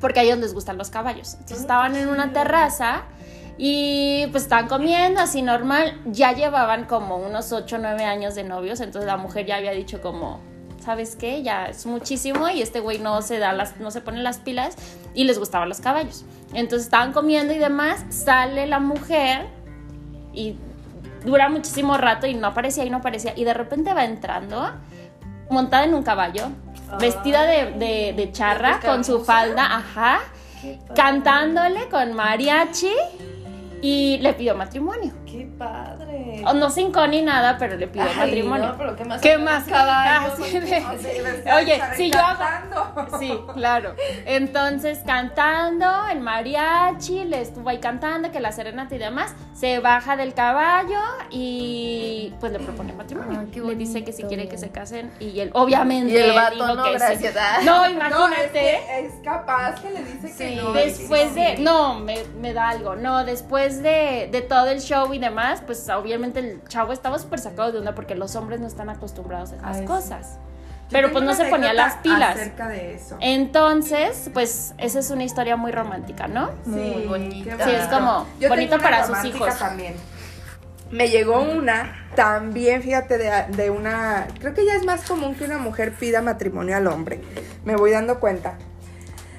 porque 0.02 0.20
a 0.20 0.24
ellos 0.24 0.40
les 0.40 0.54
gustan 0.54 0.78
los 0.78 0.90
caballos. 0.90 1.36
Entonces 1.36 1.62
estaban 1.62 1.96
en 1.96 2.10
una 2.10 2.34
terraza 2.34 3.04
y 3.58 4.28
pues 4.32 4.44
estaban 4.44 4.68
comiendo 4.68 5.22
así 5.22 5.42
normal. 5.42 6.02
Ya 6.06 6.34
llevaban 6.34 6.86
como 6.86 7.18
unos 7.18 7.52
8 7.52 7.76
o 7.76 7.80
9 7.80 8.04
años 8.04 8.36
de 8.36 8.44
novios, 8.44 8.82
entonces 8.82 9.08
la 9.08 9.18
mujer 9.18 9.46
ya 9.46 9.58
había 9.58 9.72
dicho 9.72 10.02
como, 10.02 10.42
¿sabes 10.84 11.16
qué? 11.16 11.44
Ya 11.44 11.68
es 11.68 11.86
muchísimo 11.86 12.50
y 12.50 12.62
este 12.62 12.80
güey 12.80 13.00
no 13.00 13.22
se 13.22 13.38
da 13.38 13.54
las, 13.54 13.80
no 13.80 13.92
se 13.92 14.02
pone 14.02 14.22
las 14.22 14.40
pilas 14.40 14.76
y 15.14 15.24
les 15.26 15.38
gustaban 15.38 15.70
los 15.70 15.80
caballos. 15.80 16.26
Entonces 16.54 16.86
estaban 16.86 17.14
comiendo 17.14 17.54
y 17.54 17.60
demás, 17.60 18.04
sale 18.10 18.66
la 18.66 18.80
mujer 18.80 19.48
y 20.34 20.58
dura 21.24 21.50
muchísimo 21.50 21.98
rato 21.98 22.26
y 22.26 22.34
no 22.34 22.48
aparecía 22.48 22.84
y 22.84 22.90
no 22.90 22.98
aparecía 22.98 23.34
y 23.36 23.44
de 23.44 23.54
repente 23.54 23.94
va 23.94 24.06
entrando 24.06 24.72
montada 25.50 25.84
en 25.84 25.94
un 25.94 26.04
caballo 26.04 26.50
vestida 27.00 27.44
de, 27.44 28.14
de, 28.16 28.32
charra, 28.32 28.80
con 28.80 29.04
su 29.04 29.24
falda, 29.24 29.78
ajá, 29.78 30.20
cantándole 30.96 31.90
con 31.90 32.14
mariachi 32.14 32.94
y 33.82 34.18
le 34.20 34.34
pidió 34.34 34.56
matrimonio. 34.56 35.14
¡Qué 35.32 35.48
padre! 35.58 36.44
no 36.54 36.70
sin 36.70 36.92
con 36.92 37.12
ni 37.12 37.22
nada, 37.22 37.58
pero 37.58 37.78
le 37.78 37.88
pidió 37.88 38.14
matrimonio. 38.14 38.68
No, 38.68 38.78
pero 38.78 38.96
¿qué 38.98 39.06
más? 39.06 39.22
¿Qué 39.22 39.38
más? 39.38 39.64
Caballos, 39.64 40.34
ah, 40.38 41.56
Oye, 41.58 41.82
si 41.96 42.12
yo 42.12 42.20
hago. 42.20 43.18
Sí, 43.18 43.40
claro. 43.54 43.96
Entonces, 44.26 45.00
cantando, 45.06 45.86
el 46.12 46.20
mariachi, 46.20 47.24
le 47.24 47.42
estuvo 47.42 47.70
ahí 47.70 47.80
cantando, 47.80 48.32
que 48.32 48.42
la 48.42 48.52
serenata 48.52 48.94
y 48.96 48.98
demás, 48.98 49.34
se 49.54 49.80
baja 49.80 50.18
del 50.18 50.34
caballo 50.34 51.00
y 51.30 52.34
pues 52.42 52.52
le 52.52 52.60
propone 52.60 52.92
matrimonio. 52.92 53.48
le 53.54 53.76
dice 53.76 54.04
que 54.04 54.12
si 54.12 54.24
quiere 54.24 54.50
que 54.50 54.58
se 54.58 54.70
casen 54.70 55.12
y 55.20 55.40
él, 55.40 55.52
obviamente, 55.54 56.14
y 56.14 56.18
el 56.18 56.36
vato, 56.36 56.76
no, 56.76 56.84
que 56.84 56.94
gracias. 56.94 57.36
No, 57.64 57.90
imagínate. 57.90 59.06
es, 59.06 59.14
capaz 59.24 59.82
que 59.82 59.92
le 59.92 60.04
dice 60.04 60.36
que 60.38 60.56
no. 60.58 60.74
Después 60.74 61.36
de. 61.36 61.58
No, 61.60 62.00
me, 62.00 62.24
me 62.40 62.54
da 62.54 62.70
algo. 62.70 62.96
No, 62.96 63.24
después 63.24 63.82
de, 63.82 64.28
de 64.30 64.42
todo 64.42 64.70
el 64.70 64.82
show 64.82 65.14
y 65.14 65.21
demás, 65.22 65.62
pues 65.66 65.88
obviamente 65.90 66.40
el 66.40 66.64
chavo 66.68 66.92
estaba 66.92 67.18
súper 67.20 67.40
sacado 67.40 67.72
de 67.72 67.80
onda 67.80 67.96
porque 67.96 68.16
los 68.16 68.36
hombres 68.36 68.60
no 68.60 68.68
están 68.68 68.90
acostumbrados 68.90 69.54
a 69.54 69.72
esas 69.72 69.82
cosas. 69.84 70.40
Pero 70.92 71.12
pues 71.12 71.24
no 71.24 71.34
se 71.34 71.46
ponía 71.46 71.74
las 71.74 71.96
pilas. 71.98 72.36
Acerca 72.36 72.68
de 72.68 72.96
eso. 72.96 73.18
Entonces, 73.22 74.30
pues 74.34 74.74
esa 74.78 75.00
es 75.00 75.10
una 75.10 75.24
historia 75.24 75.56
muy 75.56 75.72
romántica, 75.72 76.28
¿no? 76.28 76.52
Muy 76.66 77.06
bonita. 77.06 77.64
Sí, 77.64 77.72
es 77.72 77.88
como 77.88 78.28
bonito 78.48 78.78
para 78.78 79.08
sus 79.08 79.24
hijos. 79.24 79.58
También. 79.58 79.96
Me 80.92 81.08
llegó 81.08 81.42
una, 81.42 82.10
también 82.16 82.84
fíjate, 82.84 83.18
de, 83.18 83.32
de, 83.56 83.70
una, 83.70 84.28
creo 84.40 84.54
que 84.54 84.66
ya 84.66 84.76
es 84.76 84.84
más 84.84 85.06
común 85.08 85.36
que 85.36 85.46
una 85.46 85.58
mujer 85.58 85.94
pida 85.94 86.22
matrimonio 86.22 86.76
al 86.76 86.86
hombre. 86.88 87.22
Me 87.64 87.78
voy 87.78 87.92
dando 87.92 88.20
cuenta. 88.20 88.58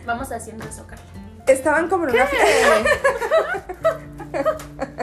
Vamos 0.07 0.33
haciendo 0.33 0.67
eso, 0.67 0.87
Carla. 0.87 1.05
Estaban 1.47 1.89
como 1.89 2.09
en 2.09 2.15
una 2.15 2.27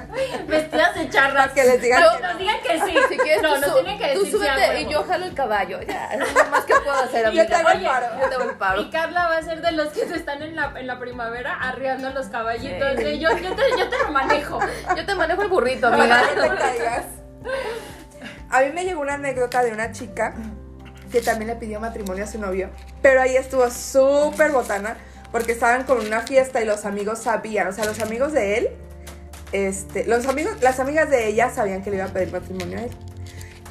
De 0.96 1.10
charras. 1.10 1.52
Que 1.52 1.64
les 1.64 1.82
digan 1.82 2.02
no, 2.02 2.16
que 2.16 2.24
nos 2.24 2.38
digan 2.38 2.62
que 2.62 2.80
sí. 2.80 2.98
Si 3.10 3.18
quieres, 3.18 3.42
no, 3.42 3.58
no 3.60 3.74
tienen 3.74 3.98
que 3.98 4.08
decir 4.08 4.20
Tú 4.20 4.38
súbete 4.38 4.82
y 4.82 4.90
yo 4.90 5.04
jalo 5.04 5.26
el 5.26 5.34
caballo. 5.34 5.82
Ya, 5.82 6.08
es 6.14 6.20
lo 6.20 6.50
más 6.50 6.64
que 6.66 6.74
puedo 6.76 6.94
hacer. 6.94 7.26
Amiga. 7.26 7.44
Yo 7.44 7.50
tengo 7.50 7.70
el 7.70 7.84
paro. 7.84 8.08
Yo 8.22 8.30
tengo 8.30 8.44
el 8.50 8.58
paro. 8.58 8.82
Y 8.82 8.90
Carla 8.90 9.28
va 9.28 9.38
a 9.38 9.42
ser 9.42 9.62
de 9.62 9.72
los 9.74 9.90
que 9.90 10.08
se 10.08 10.16
están 10.16 10.42
en 10.42 10.56
la, 10.56 10.74
en 10.78 10.88
la 10.88 11.00
primavera 11.00 11.56
arriando 11.56 12.10
los 12.12 12.28
caballitos. 12.28 12.98
Sí. 12.98 13.20
Yo, 13.20 13.30
yo, 13.38 13.56
te, 13.56 13.64
yo 13.78 13.90
te 13.90 13.98
lo 13.98 14.12
manejo. 14.12 14.60
Yo 14.96 15.06
te 15.06 15.16
manejo 15.16 15.42
el 15.42 15.50
burrito, 15.50 15.88
amiga. 15.88 16.22
No 16.36 16.42
te 16.42 16.56
caigas. 16.56 17.06
A 18.50 18.62
mí 18.62 18.72
me 18.74 18.84
llegó 18.84 19.02
una 19.02 19.16
anécdota 19.16 19.64
de 19.64 19.72
una 19.72 19.92
chica 19.92 20.34
que 21.12 21.22
también 21.22 21.48
le 21.48 21.56
pidió 21.56 21.80
matrimonio 21.80 22.24
a 22.24 22.28
su 22.28 22.40
novio. 22.40 22.70
Pero 23.02 23.22
ahí 23.22 23.36
estuvo 23.36 23.70
súper 23.70 24.52
botana 24.52 24.98
porque 25.32 25.52
estaban 25.52 25.84
con 25.84 26.00
una 26.00 26.22
fiesta 26.22 26.62
y 26.62 26.66
los 26.66 26.86
amigos 26.86 27.20
sabían, 27.20 27.68
o 27.68 27.72
sea, 27.72 27.86
los 27.86 28.00
amigos 28.00 28.34
de 28.34 28.58
él, 28.58 28.70
este, 29.52 30.06
los 30.06 30.26
amigos, 30.28 30.62
las 30.62 30.80
amigas 30.80 31.10
de 31.10 31.28
ella 31.28 31.50
sabían 31.50 31.82
que 31.82 31.90
le 31.90 31.98
iba 31.98 32.06
a 32.06 32.10
pedir 32.10 32.32
matrimonio 32.32 32.78
a 32.78 32.84
él. 32.84 32.92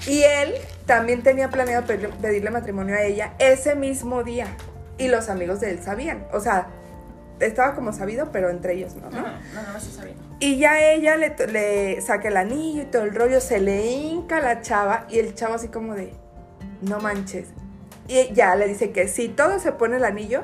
Y 0.06 0.22
él 0.22 0.54
también 0.86 1.22
tenía 1.22 1.50
planeado 1.50 1.86
pedirle, 1.86 2.50
matrimonio 2.50 2.94
a 2.94 3.02
ella 3.02 3.34
ese 3.38 3.74
mismo 3.74 4.24
día. 4.24 4.46
Y 4.96 5.08
los 5.08 5.28
amigos 5.28 5.60
de 5.60 5.70
él 5.70 5.82
sabían. 5.82 6.26
O 6.32 6.40
sea, 6.40 6.68
estaba 7.40 7.74
como 7.74 7.92
sabido, 7.92 8.30
pero 8.32 8.50
entre 8.50 8.74
ellos 8.74 8.96
no, 8.96 9.10
¿no? 9.10 9.20
No, 9.20 9.26
no, 9.26 9.72
no 9.72 9.80
se 9.80 9.92
sabía. 9.92 10.14
Y 10.40 10.58
ya 10.58 10.80
ella 10.80 11.16
le, 11.16 11.34
le 11.48 12.00
saca 12.00 12.28
el 12.28 12.36
anillo 12.36 12.82
y 12.82 12.86
todo 12.86 13.02
el 13.02 13.14
rollo, 13.14 13.40
se 13.40 13.60
le 13.60 13.86
hinca 13.86 14.40
la 14.40 14.60
chava 14.62 15.06
y 15.08 15.18
el 15.18 15.34
chavo 15.34 15.54
así 15.54 15.68
como 15.68 15.94
de, 15.94 16.12
no 16.80 17.00
manches. 17.00 17.48
Y 18.08 18.32
ya 18.32 18.56
le 18.56 18.66
dice 18.66 18.90
que 18.90 19.08
sí, 19.08 19.28
todo 19.28 19.58
se 19.58 19.72
pone 19.72 19.96
el 19.96 20.04
anillo 20.04 20.42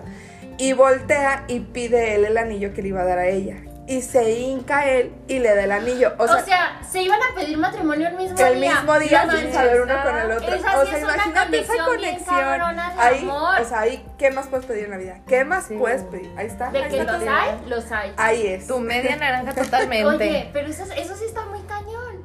y 0.59 0.73
voltea 0.73 1.45
y 1.49 1.61
pide 1.61 2.15
él 2.15 2.25
el 2.25 2.37
anillo 2.37 2.75
que 2.75 2.83
le 2.83 2.89
iba 2.89 3.03
a 3.03 3.05
dar 3.05 3.19
a 3.19 3.29
ella. 3.29 3.57
Y 3.87 4.01
se 4.01 4.39
hinca 4.39 4.89
él 4.89 5.13
y 5.29 5.41
le 5.41 5.55
da 5.55 5.65
el 5.65 5.73
anillo. 5.73 6.15
O 6.17 6.27
sea, 6.27 6.81
se 6.91 7.03
iban 7.03 7.21
a 7.21 7.35
pedir 7.35 7.59
matrimonio 7.59 8.09
el 8.09 8.17
mismo 8.17 8.37
día. 8.37 8.49
El 8.49 8.59
mismo 8.59 8.99
día 8.99 9.29
sin 9.31 9.53
saber 9.53 9.83
uno 9.83 10.03
con 10.03 10.17
el 10.17 10.33
otro. 10.33 10.57
o 10.57 10.87
sea, 10.87 10.99
imagínate 10.99 11.61
esa 11.61 11.85
conexión. 11.85 12.79
Ahí, 12.99 13.29
o 13.29 13.65
sea, 13.65 13.81
ahí, 13.81 14.07
¿qué 14.19 14.31
más 14.31 14.47
puedes 14.47 14.65
pedir 14.65 14.85
en 14.85 14.91
la 14.91 14.97
vida? 14.97 15.21
¿Qué 15.27 15.45
más 15.45 15.69
puedes 15.79 16.03
pedir? 16.05 16.33
Ahí 16.37 16.47
está. 16.47 16.71
De 16.71 16.89
que 16.89 17.05
los 17.05 17.23
hay, 17.29 17.61
los 17.67 17.93
hay. 17.93 18.15
Ahí 18.17 18.47
es. 18.47 18.67
Tu 18.67 18.79
media 18.81 19.17
naranja 19.21 19.55
totalmente. 19.55 20.07
Oye, 20.07 20.51
pero 20.53 20.69
eso, 20.69 20.85
eso 20.97 21.15
sí 21.17 21.27
está 21.27 21.45
muy 21.45 21.61
cañón. 21.63 22.25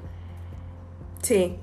Sí. 1.22 1.60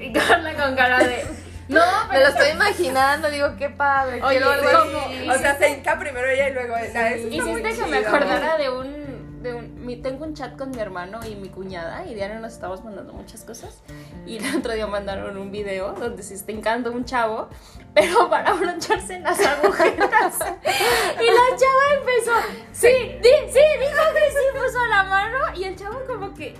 Y 0.00 0.12
Carla 0.12 0.54
con 0.54 0.74
cara 0.74 0.98
de. 0.98 1.24
No, 1.68 1.80
me 2.10 2.20
lo 2.20 2.28
estoy 2.28 2.50
imaginando, 2.50 3.30
digo, 3.30 3.56
qué 3.56 3.70
padre. 3.70 4.22
Oye, 4.22 4.40
como, 4.40 5.32
o 5.32 5.38
sea, 5.38 5.56
se 5.56 5.70
hinca 5.70 5.98
primero 5.98 6.28
ella 6.28 6.48
y 6.48 6.52
luego 6.52 6.76
ella. 6.76 7.16
Hiciste 7.16 7.74
que 7.74 7.86
me 7.86 7.98
acordara 7.98 8.58
de 8.58 8.68
un 8.68 9.01
mi, 9.42 9.96
tengo 9.96 10.24
un 10.24 10.34
chat 10.34 10.56
con 10.56 10.70
mi 10.70 10.78
hermano 10.78 11.20
y 11.26 11.34
mi 11.34 11.48
cuñada 11.48 12.06
y 12.06 12.14
diario 12.14 12.40
nos 12.40 12.52
estamos 12.52 12.84
mandando 12.84 13.12
muchas 13.12 13.44
cosas 13.44 13.82
y 14.26 14.36
el 14.38 14.56
otro 14.58 14.72
día 14.72 14.86
mandaron 14.86 15.36
un 15.36 15.50
video 15.50 15.92
donde 15.92 16.22
se 16.22 16.34
está 16.34 16.52
hincando 16.52 16.92
un 16.92 17.04
chavo 17.04 17.48
pero 17.94 18.28
para 18.30 18.52
broncharse 18.52 19.14
en 19.14 19.24
las 19.24 19.38
agujetas. 19.40 20.38
Y 20.38 21.26
la 21.26 21.56
chava 21.56 21.84
empezó 21.98 22.32
sí, 22.72 22.88
sí, 23.20 23.60
dijo 23.80 24.02
que 24.14 24.30
sí 24.30 24.46
puso 24.54 24.86
la 24.86 25.02
mano 25.04 25.38
y 25.56 25.64
el 25.64 25.76
chavo 25.76 26.00
como 26.06 26.34
que 26.34 26.54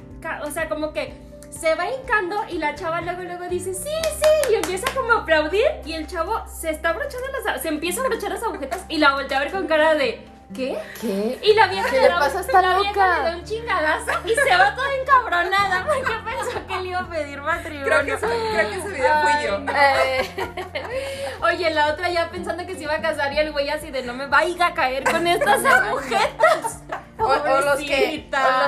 o 0.45 0.51
sea 0.51 0.69
como 0.69 0.93
que 0.93 1.13
se 1.51 1.75
va 1.75 1.89
hincando 1.89 2.37
y 2.51 2.59
la 2.59 2.75
chava 2.75 3.01
luego 3.03 3.23
luego 3.23 3.49
dice 3.49 3.75
sí, 3.75 3.91
sí 3.91 4.53
y 4.53 4.55
empieza 4.55 4.87
como 4.95 5.13
a 5.13 5.19
aplaudir 5.23 5.67
y 5.85 5.93
el 5.93 6.07
chavo 6.07 6.43
se 6.47 6.71
está 6.71 6.91
abrochando 6.91 7.27
las 7.45 7.63
se 7.63 7.69
empieza 7.69 8.01
a 8.01 8.07
abrochar 8.07 8.31
las 8.31 8.43
agujetas 8.43 8.85
y 8.89 8.99
la 8.99 9.15
voltea 9.15 9.39
a 9.39 9.41
ver 9.43 9.53
con 9.53 9.67
cara 9.67 9.95
de 9.95 10.32
¿qué? 10.55 10.79
¿Qué? 11.01 11.39
Y 11.43 11.55
la 11.55 11.67
vieja, 11.69 11.89
¿Qué 11.91 12.01
le, 12.01 12.09
pasa 12.11 12.39
a 12.39 12.41
esta 12.43 12.63
la 12.63 12.77
loca? 12.77 12.93
vieja 12.93 13.19
le 13.19 13.25
da 13.31 13.37
un 13.37 13.45
chingadazo 13.45 14.13
y 14.25 14.35
se 14.35 14.57
va 14.57 14.75
toda 14.75 14.89
encabronada 15.01 15.85
porque 15.87 16.13
pensó 16.25 16.67
que 16.67 16.77
le 16.81 16.89
iba 16.89 17.01
a 17.01 17.09
pedir 17.09 17.41
matrimonio. 17.41 17.85
Creo 17.87 18.05
que, 18.05 18.13
ese, 18.13 18.27
creo 18.27 18.71
que 18.71 18.77
ese 18.77 18.89
video 18.89 19.15
fui 19.23 19.33
yo. 19.45 19.59
No. 19.59 19.73
Oye, 21.47 21.71
la 21.71 21.87
otra 21.89 22.11
ya 22.11 22.31
pensando 22.31 22.67
que 22.67 22.75
se 22.75 22.83
iba 22.83 22.95
a 22.95 23.01
casar 23.01 23.33
y 23.33 23.39
el 23.39 23.53
güey 23.53 23.69
así 23.71 23.91
de 23.91 24.03
no 24.03 24.15
me 24.15 24.27
vaya 24.27 24.67
a 24.67 24.75
caer 24.75 25.05
con 25.05 25.27
estas 25.27 25.65
agujetas. 25.65 26.83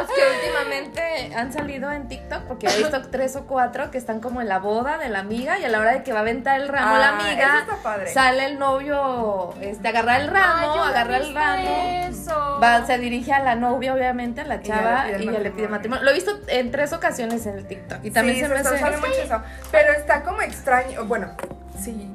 Que, 0.09 0.23
últimamente 0.47 1.35
han 1.35 1.53
salido 1.53 1.91
en 1.93 2.09
TikTok, 2.09 2.43
porque 2.45 2.67
he 2.67 2.79
visto 2.79 3.03
tres 3.11 3.37
o 3.37 3.47
cuatro 3.47 3.91
que 3.91 3.99
están 3.99 4.21
como 4.21 4.41
en 4.41 4.49
la 4.49 4.59
boda 4.59 4.99
de 4.99 5.09
la 5.09 5.21
amiga 5.21 5.59
y 5.59 5.65
a 5.65 5.69
la 5.69 5.79
hora 5.79 5.93
de 5.93 6.03
que 6.03 6.13
va 6.13 6.19
a 6.19 6.23
aventar 6.23 6.61
el 6.61 6.69
ramo 6.69 6.95
ah, 6.95 6.99
la 6.99 7.09
amiga, 7.19 7.67
sale 8.13 8.47
el 8.47 8.59
novio, 8.59 9.55
este, 9.61 9.89
agarrar 9.89 10.21
el 10.21 10.29
ramo, 10.29 10.73
Ay, 10.75 10.91
agarrar 10.91 11.23
el 11.23 11.35
ramo, 11.35 12.09
eso. 12.09 12.59
Va, 12.63 12.85
se 12.87 12.99
dirige 12.99 13.33
a 13.33 13.41
la 13.41 13.55
novia, 13.55 13.95
obviamente, 13.95 14.41
a 14.41 14.45
la 14.45 14.63
chava, 14.63 15.07
y, 15.11 15.23
y 15.23 15.33
ya 15.33 15.39
le 15.39 15.51
pide 15.51 15.69
matrimonio. 15.69 16.05
Lo 16.05 16.11
he 16.11 16.15
visto 16.15 16.39
en 16.49 16.71
tres 16.71 16.93
ocasiones 16.93 17.47
en 17.47 17.59
el 17.59 17.67
TikTok 17.67 18.05
y 18.05 18.11
también 18.11 18.37
sí, 18.37 18.43
se 18.43 18.49
me 18.49 18.57
hace... 18.57 18.79
Sale 18.79 18.97
mucho 18.97 19.13
eso. 19.13 19.43
Pero 19.71 19.93
está 19.93 20.23
como 20.23 20.41
extraño, 20.43 21.05
bueno, 21.05 21.33
sí 21.79 22.15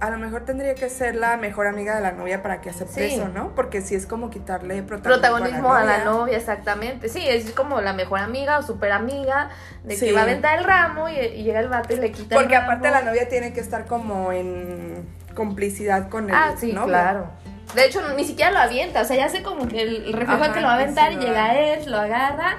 a 0.00 0.10
lo 0.10 0.18
mejor 0.18 0.44
tendría 0.44 0.74
que 0.74 0.88
ser 0.90 1.16
la 1.16 1.36
mejor 1.36 1.66
amiga 1.66 1.94
de 1.96 2.02
la 2.02 2.12
novia 2.12 2.42
para 2.42 2.60
que 2.60 2.70
acepte 2.70 3.08
Sí. 3.08 3.14
eso, 3.14 3.28
¿no? 3.28 3.54
Porque 3.54 3.80
si 3.80 3.94
es 3.94 4.06
como 4.06 4.28
quitarle 4.30 4.82
protagonismo, 4.82 5.30
protagonismo 5.30 5.74
a 5.74 5.84
la 5.84 5.98
novia. 6.04 6.04
novia, 6.10 6.36
exactamente. 6.36 7.08
Sí, 7.08 7.22
es 7.26 7.50
como 7.52 7.80
la 7.80 7.92
mejor 7.92 8.20
amiga 8.20 8.58
o 8.58 8.62
super 8.62 8.92
amiga 8.92 9.48
de 9.84 9.96
Sí. 9.96 10.06
que 10.06 10.12
va 10.12 10.20
a 10.20 10.22
aventar 10.24 10.58
el 10.58 10.64
ramo 10.64 11.08
y, 11.08 11.14
y 11.18 11.44
llega 11.44 11.60
el 11.60 11.68
vato 11.68 11.94
y 11.94 11.96
le 11.96 12.12
quita 12.12 12.36
Porque 12.36 12.54
el 12.56 12.62
aparte 12.62 12.90
ramo. 12.90 13.00
la 13.04 13.10
novia 13.10 13.28
tiene 13.28 13.52
que 13.52 13.60
estar 13.60 13.86
como 13.86 14.32
en 14.32 15.06
complicidad 15.34 16.08
con 16.08 16.28
él, 16.30 16.36
Ah, 16.36 16.54
sí, 16.58 16.72
¿no? 16.72 16.84
claro. 16.86 17.28
De 17.76 17.84
hecho, 17.84 18.00
ni 18.16 18.24
siquiera 18.24 18.50
lo 18.50 18.58
avienta, 18.58 19.02
o 19.02 19.04
sea, 19.04 19.16
ya 19.16 19.28
sé 19.28 19.42
como 19.42 19.68
que 19.68 19.82
el 19.82 20.12
reflejo 20.12 20.42
Ajá, 20.44 20.52
que 20.52 20.60
lo 20.60 20.66
va 20.66 20.72
a 20.72 20.76
aventar 20.76 21.12
y 21.12 21.16
llega 21.16 21.32
da. 21.48 21.54
él, 21.54 21.90
lo 21.90 21.98
agarra, 22.00 22.56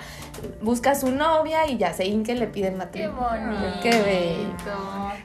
busca 0.61 0.91
a 0.91 0.95
su 0.95 1.11
novia 1.11 1.65
y 1.67 1.77
ya 1.77 1.91
se 1.93 2.05
hinca 2.05 2.31
y 2.31 2.37
le 2.37 2.47
piden 2.47 2.73
Qué 2.73 2.77
matrimonio. 2.77 3.57
bonito. 3.59 3.79
Qué 3.81 3.89
bello. 3.89 4.77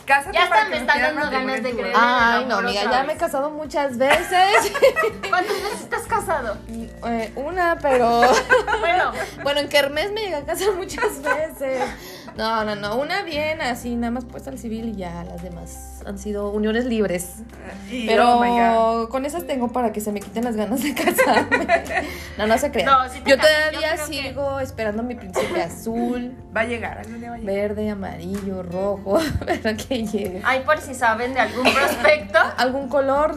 Cásate 0.07 0.33
Ya 0.37 0.45
hasta 0.45 0.69
me 0.69 0.77
están 0.79 1.01
dando 1.03 1.31
ganas 1.31 1.57
en 1.59 1.63
de 1.63 1.71
creer. 1.73 1.95
Ay, 1.97 2.45
no, 2.47 2.57
amiga, 2.57 2.91
ya 2.91 3.05
me 3.05 3.13
he 3.13 3.17
casado 3.17 3.51
muchas 3.51 3.99
veces. 3.99 4.73
¿Cuántas 5.29 5.55
veces 5.63 5.81
estás 5.83 6.03
casado? 6.03 6.57
Eh, 7.07 7.31
una, 7.37 7.79
pero. 7.81 8.23
Bueno, 8.81 9.13
Bueno, 9.43 9.61
en 9.61 9.69
Kermés 9.69 10.11
me 10.13 10.23
llegué 10.23 10.37
a 10.37 10.45
casar 10.45 10.73
muchas 10.73 11.23
veces. 11.23 11.83
No, 12.37 12.65
no, 12.65 12.75
no. 12.77 12.97
Una 12.97 13.23
bien, 13.23 13.61
así, 13.61 13.95
nada 13.97 14.11
más 14.11 14.25
puesta 14.25 14.51
al 14.51 14.59
civil 14.59 14.89
y 14.89 14.95
ya 14.97 15.25
las 15.25 15.43
demás 15.43 16.03
han 16.07 16.19
sido 16.19 16.51
uniones 16.51 16.85
libres. 16.87 17.35
Y, 17.91 18.07
Pero 18.07 18.39
oh 18.41 19.03
God. 19.03 19.09
con 19.11 19.25
esas 19.27 19.47
tengo 19.47 19.69
para 19.69 19.93
que 19.93 20.01
se 20.01 20.13
me 20.13 20.21
quiten 20.21 20.45
las 20.45 20.57
ganas 20.57 20.83
de 20.83 20.95
casarme. 20.95 21.67
No, 22.39 22.47
no 22.47 22.57
se 22.57 22.71
crean. 22.71 22.87
No, 22.87 23.09
sí 23.13 23.21
Yo 23.27 23.37
todavía 23.37 23.71
yo 23.73 23.79
creo 23.81 24.07
que- 24.07 24.13
sigo 24.31 24.61
esperando 24.61 25.03
mi 25.03 25.15
príncipe 25.15 25.63
azul, 25.63 26.35
Va 26.57 26.63
a 26.63 26.65
llegar, 26.65 26.99
algún 26.99 27.21
día 27.21 27.29
va 27.31 27.37
a 27.37 27.39
llegar. 27.39 27.55
verde, 27.55 27.91
amarillo, 27.91 28.63
rojo, 28.63 29.19
pero 29.47 29.77
que 29.77 30.07
llegue. 30.07 30.41
ay, 30.45 30.61
por 30.65 30.81
si 30.81 30.95
saben 30.95 31.35
de 31.35 31.41
algún 31.41 31.65
prospecto. 31.73 32.39
Algún 32.57 32.89
color. 32.89 33.35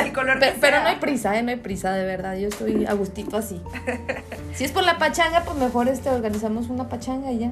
Del 0.04 0.12
color 0.12 0.38
Pe- 0.40 0.52
que 0.52 0.58
Pero 0.60 0.76
sea. 0.76 0.82
no 0.82 0.88
hay 0.88 0.96
prisa, 0.96 1.36
¿eh? 1.38 1.42
No 1.42 1.50
hay 1.50 1.56
prisa, 1.56 1.92
de 1.92 2.04
verdad. 2.04 2.36
Yo 2.36 2.48
estoy 2.48 2.86
a 2.86 2.92
gustito 2.94 3.36
así. 3.36 3.62
Si 4.54 4.64
es 4.64 4.72
por 4.72 4.82
la 4.82 4.98
pachanga, 4.98 5.42
pues 5.44 5.56
mejor 5.56 5.88
este 5.88 6.10
organizamos 6.10 6.68
una 6.68 6.88
pachanga 6.88 7.30
y 7.30 7.38
ya. 7.38 7.50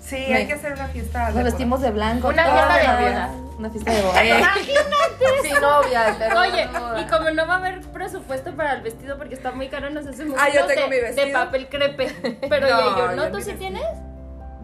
Sí, 0.00 0.16
Me- 0.28 0.34
hay 0.36 0.46
que 0.46 0.54
hacer 0.54 0.72
una 0.72 0.86
fiesta. 0.86 1.26
Nos 1.26 1.34
de 1.34 1.42
vestimos 1.42 1.80
de 1.82 1.90
blanco. 1.90 2.28
Una 2.28 2.44
fiesta 2.44 2.76
de 2.78 3.04
boda. 3.10 3.30
Una 3.58 3.70
fiesta 3.70 3.92
de 3.92 4.02
boda. 4.02 4.24
Imagínate. 4.38 5.42
Sin 5.42 5.60
novia, 5.60 6.16
pero. 6.18 6.40
Oye, 6.40 6.68
y 7.00 7.04
como 7.10 7.30
no 7.30 7.46
va 7.46 7.54
a 7.54 7.58
haber 7.58 7.80
presupuesto 7.82 8.52
para 8.54 8.74
el 8.74 8.82
vestido 8.82 9.18
porque 9.18 9.34
está 9.34 9.50
muy 9.50 9.68
caro, 9.68 9.90
nos 9.90 10.06
hacemos 10.06 10.38
Ah, 10.40 10.48
yo 10.48 10.60
unos 10.64 10.68
tengo 10.74 10.88
de, 10.88 10.94
mi 10.96 11.00
vestido. 11.02 11.26
de 11.26 11.32
papel 11.32 11.68
crepe. 11.68 12.36
Pero 12.48 12.68
No, 12.70 12.96
yo, 12.98 13.16
¿no? 13.16 13.22
¿Tú 13.28 13.40
sí 13.40 13.50
vestido. 13.52 13.58
tienes? 13.58 13.82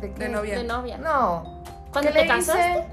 ¿De 0.01 0.13
qué? 0.13 0.19
De 0.25 0.29
novia. 0.31 0.57
De 0.59 0.65
novia. 0.65 0.99
No. 0.99 1.63
¿Cuándo 1.93 2.11
¿Qué 2.13 2.19
te 2.19 2.23
le 2.23 2.29
casaste? 2.29 2.85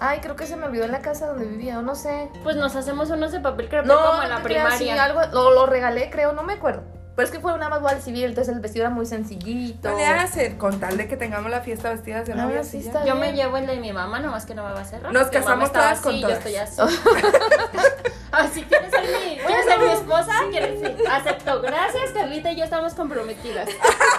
Ay, 0.00 0.20
creo 0.20 0.36
que 0.36 0.46
se 0.46 0.56
me 0.56 0.66
olvidó 0.66 0.84
en 0.84 0.92
la 0.92 1.00
casa 1.00 1.26
donde 1.26 1.44
vivía, 1.46 1.78
o 1.78 1.82
no 1.82 1.94
sé. 1.94 2.28
Pues 2.42 2.56
nos 2.56 2.76
hacemos 2.76 3.10
unos 3.10 3.32
de 3.32 3.40
papel 3.40 3.68
crepe 3.68 3.86
No, 3.88 3.96
como 3.98 4.22
en 4.22 4.28
la 4.30 4.36
te 4.36 4.42
creas, 4.44 4.72
sí, 4.74 4.84
primaria. 4.84 5.04
algo, 5.04 5.20
lo, 5.32 5.50
lo 5.52 5.66
regalé, 5.66 6.08
creo, 6.10 6.32
no 6.32 6.42
me 6.42 6.54
acuerdo. 6.54 6.82
Pero 7.16 7.26
es 7.26 7.32
que 7.32 7.40
fue 7.40 7.52
una 7.52 7.68
más 7.68 7.80
boda 7.80 8.00
civil, 8.00 8.26
entonces 8.26 8.54
el 8.54 8.60
vestido 8.60 8.84
era 8.86 8.94
muy 8.94 9.04
sencillito. 9.04 9.88
Le 9.96 10.06
hace 10.06 10.56
con 10.56 10.78
tal 10.78 10.96
de 10.96 11.08
que 11.08 11.16
tengamos 11.16 11.50
la 11.50 11.62
fiesta 11.62 11.90
vestidas 11.90 12.26
de 12.28 12.34
novia. 12.36 12.62
sí 12.62 12.80
Yo 12.84 13.02
bien. 13.02 13.18
me 13.18 13.32
llevo 13.32 13.56
el 13.56 13.66
de 13.66 13.80
mi 13.80 13.92
mamá, 13.92 14.20
nomás 14.20 14.46
que 14.46 14.54
no 14.54 14.62
me 14.64 14.72
va 14.72 14.82
a 14.82 14.84
cerrar. 14.84 15.12
Nos 15.12 15.26
casamos 15.26 15.72
todas 15.72 15.98
con 16.00 16.12
así, 16.12 16.20
todas. 16.22 16.44
Yo 16.44 16.50
estoy 16.50 16.56
así. 16.56 16.80
así, 18.38 18.62
¿quieres 18.64 18.90
ser 18.90 19.02
mi, 19.02 19.36
¿quieres 19.38 19.64
ser 19.64 19.78
mi 19.78 19.90
esposa? 19.92 20.32
¿Quieres? 20.50 20.80
Sí. 20.80 21.04
Acepto. 21.10 21.60
Gracias, 21.62 22.10
Carlita 22.12 22.52
y 22.52 22.56
yo 22.56 22.64
estamos 22.64 22.94
comprometidas. 22.94 23.68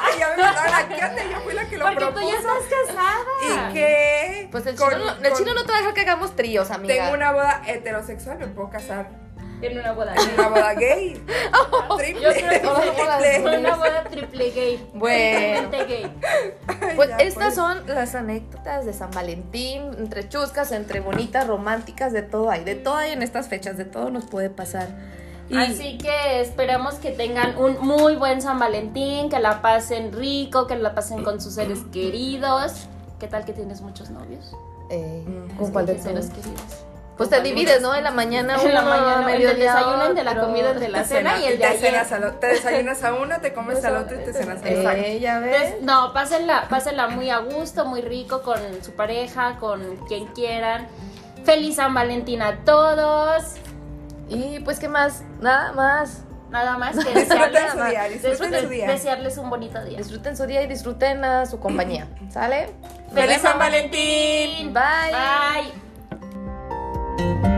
Ay, 0.01 0.19
ya 0.19 0.29
me 0.35 0.43
mandaron 0.43 0.73
a 0.73 0.87
Kate, 0.87 1.29
yo 1.31 1.39
fui 1.41 1.53
la 1.53 1.69
que 1.69 1.77
lo 1.77 1.85
Porque 1.85 1.99
propuso. 2.05 2.21
tú 2.25 2.31
ya 2.31 2.37
estás 2.37 2.63
casada. 2.87 3.69
¿Y 3.69 3.73
qué? 3.73 4.47
Pues 4.51 4.65
el 4.65 4.75
Con- 4.75 4.89
chino, 4.91 5.05
no, 5.05 5.11
el 5.11 5.29
con- 5.29 5.37
chino 5.37 5.53
no 5.53 5.65
te 5.65 5.71
va 5.71 5.77
a 5.77 5.81
dejar 5.81 5.93
que 5.93 6.01
hagamos 6.01 6.35
tríos, 6.35 6.71
amiga. 6.71 6.93
Tengo 6.95 7.13
una 7.13 7.31
boda 7.31 7.61
heterosexual, 7.67 8.37
me 8.39 8.47
puedo 8.47 8.69
casar 8.69 9.07
En 9.61 9.77
una 9.77 9.91
boda. 9.93 10.13
en 10.15 10.33
una 10.39 10.47
boda 10.49 10.73
gay. 10.73 11.21
Triple. 11.97 12.21
Yo 12.21 12.29
creo 12.31 12.59
que 12.93 13.05
gays. 13.05 13.59
una 13.59 13.75
boda 13.75 14.03
triple 14.09 14.51
gay. 14.51 14.89
Bueno. 14.93 15.69
Gay. 15.71 16.11
Ay, 16.67 16.93
Pues 16.95 17.09
ya, 17.09 17.17
estas 17.17 17.43
pues. 17.43 17.55
son 17.55 17.85
las 17.87 18.15
anécdotas 18.15 18.85
de 18.85 18.93
San 18.93 19.11
Valentín, 19.11 19.91
entre 19.97 20.29
chuscas, 20.29 20.71
entre 20.71 21.01
bonitas, 21.01 21.45
románticas, 21.47 22.13
de 22.13 22.21
todo 22.21 22.49
hay, 22.49 22.63
de 22.63 22.75
todo 22.75 22.95
hay 22.95 23.11
en 23.11 23.21
estas 23.21 23.47
fechas, 23.49 23.77
de 23.77 23.85
todo 23.85 24.09
nos 24.09 24.25
puede 24.25 24.49
pasar. 24.49 24.87
Y 25.49 25.57
Así 25.57 25.97
que 25.97 26.41
esperamos 26.41 26.95
que 26.95 27.09
tengan 27.11 27.57
un 27.57 27.79
muy 27.79 28.15
buen 28.15 28.41
San 28.41 28.59
Valentín, 28.59 29.29
que 29.29 29.39
la 29.39 29.61
pasen 29.63 30.13
rico, 30.13 30.67
que 30.67 30.75
la 30.75 30.93
pasen 30.93 31.23
con 31.23 31.41
sus 31.41 31.55
seres 31.55 31.79
queridos. 31.91 32.87
¿Qué 33.19 33.27
tal 33.27 33.43
que 33.45 33.53
tienes 33.53 33.81
muchos 33.81 34.09
novios? 34.11 34.53
eh, 34.91 35.23
Mm, 35.27 35.57
¿con 35.57 35.71
cuál 35.71 35.85
de 35.87 35.99
seres 35.99 36.29
todos? 36.29 36.43
queridos. 36.45 36.85
Pues 37.19 37.29
te 37.29 37.41
divides, 37.41 37.81
¿no? 37.81 37.93
En 37.93 38.03
la 38.05 38.11
mañana 38.11 38.55
uno, 38.57 38.69
En 38.69 38.73
la 38.73 38.81
mañana, 38.81 39.11
el 39.19 39.25
del 39.25 39.25
mediodía 39.47 39.73
desayuno, 39.75 40.05
el 40.05 40.15
de 40.15 40.23
la 40.23 40.39
comida, 40.39 40.71
el 40.71 40.79
de 40.79 40.87
la 40.89 41.03
cena 41.03 41.31
cenas- 41.35 41.41
y 41.43 41.45
el 41.47 41.59
de 41.59 41.77
cenas 41.77 42.11
al 42.13 42.23
o- 42.23 42.31
te 42.35 42.47
desayunas 42.47 43.03
a 43.03 43.13
una, 43.13 43.39
te 43.39 43.53
comes 43.53 43.83
al 43.83 43.97
otro 43.97 44.21
y 44.21 44.23
te 44.23 44.31
cenas 44.31 44.63
al 44.63 44.77
otro. 44.77 44.91
Eh, 44.91 45.19
ya 45.19 45.39
ves. 45.39 45.55
Entonces, 45.57 45.81
no, 45.83 46.13
pásenla, 46.13 46.67
pásenla 46.69 47.09
muy 47.09 47.29
a 47.29 47.39
gusto, 47.39 47.83
muy 47.85 48.01
rico 48.01 48.41
con 48.41 48.57
su 48.83 48.93
pareja, 48.93 49.57
con 49.59 49.97
quien 50.07 50.27
quieran. 50.27 50.87
Feliz 51.43 51.75
San 51.75 51.93
Valentín 51.93 52.41
a 52.41 52.63
todos. 52.63 53.43
Y 54.29 54.59
pues, 54.61 54.79
¿qué 54.79 54.87
más? 54.87 55.21
Nada 55.41 55.73
más. 55.73 56.21
Nada 56.51 56.77
más 56.77 56.97
que 57.03 57.13
Disfruten 57.19 57.51
desearles, 57.51 57.71
su 57.73 57.83
día, 57.83 58.03
disfruten 58.05 58.61
su 58.63 58.69
día. 58.69 58.87
desearles 58.87 59.37
un 59.37 59.49
bonito 59.49 59.83
día. 59.83 59.97
Disfruten 59.97 60.37
su 60.37 60.45
día 60.47 60.61
y 60.63 60.67
disfruten 60.67 61.23
a 61.25 61.45
su 61.45 61.59
compañía. 61.59 62.07
¿Sale? 62.31 62.73
¡Feliz 63.13 63.41
San 63.41 63.59
Valentín! 63.59 64.73
Bye. 64.73 64.81
Bye. 65.11 65.88
Thank 67.19 67.43
you. 67.43 67.48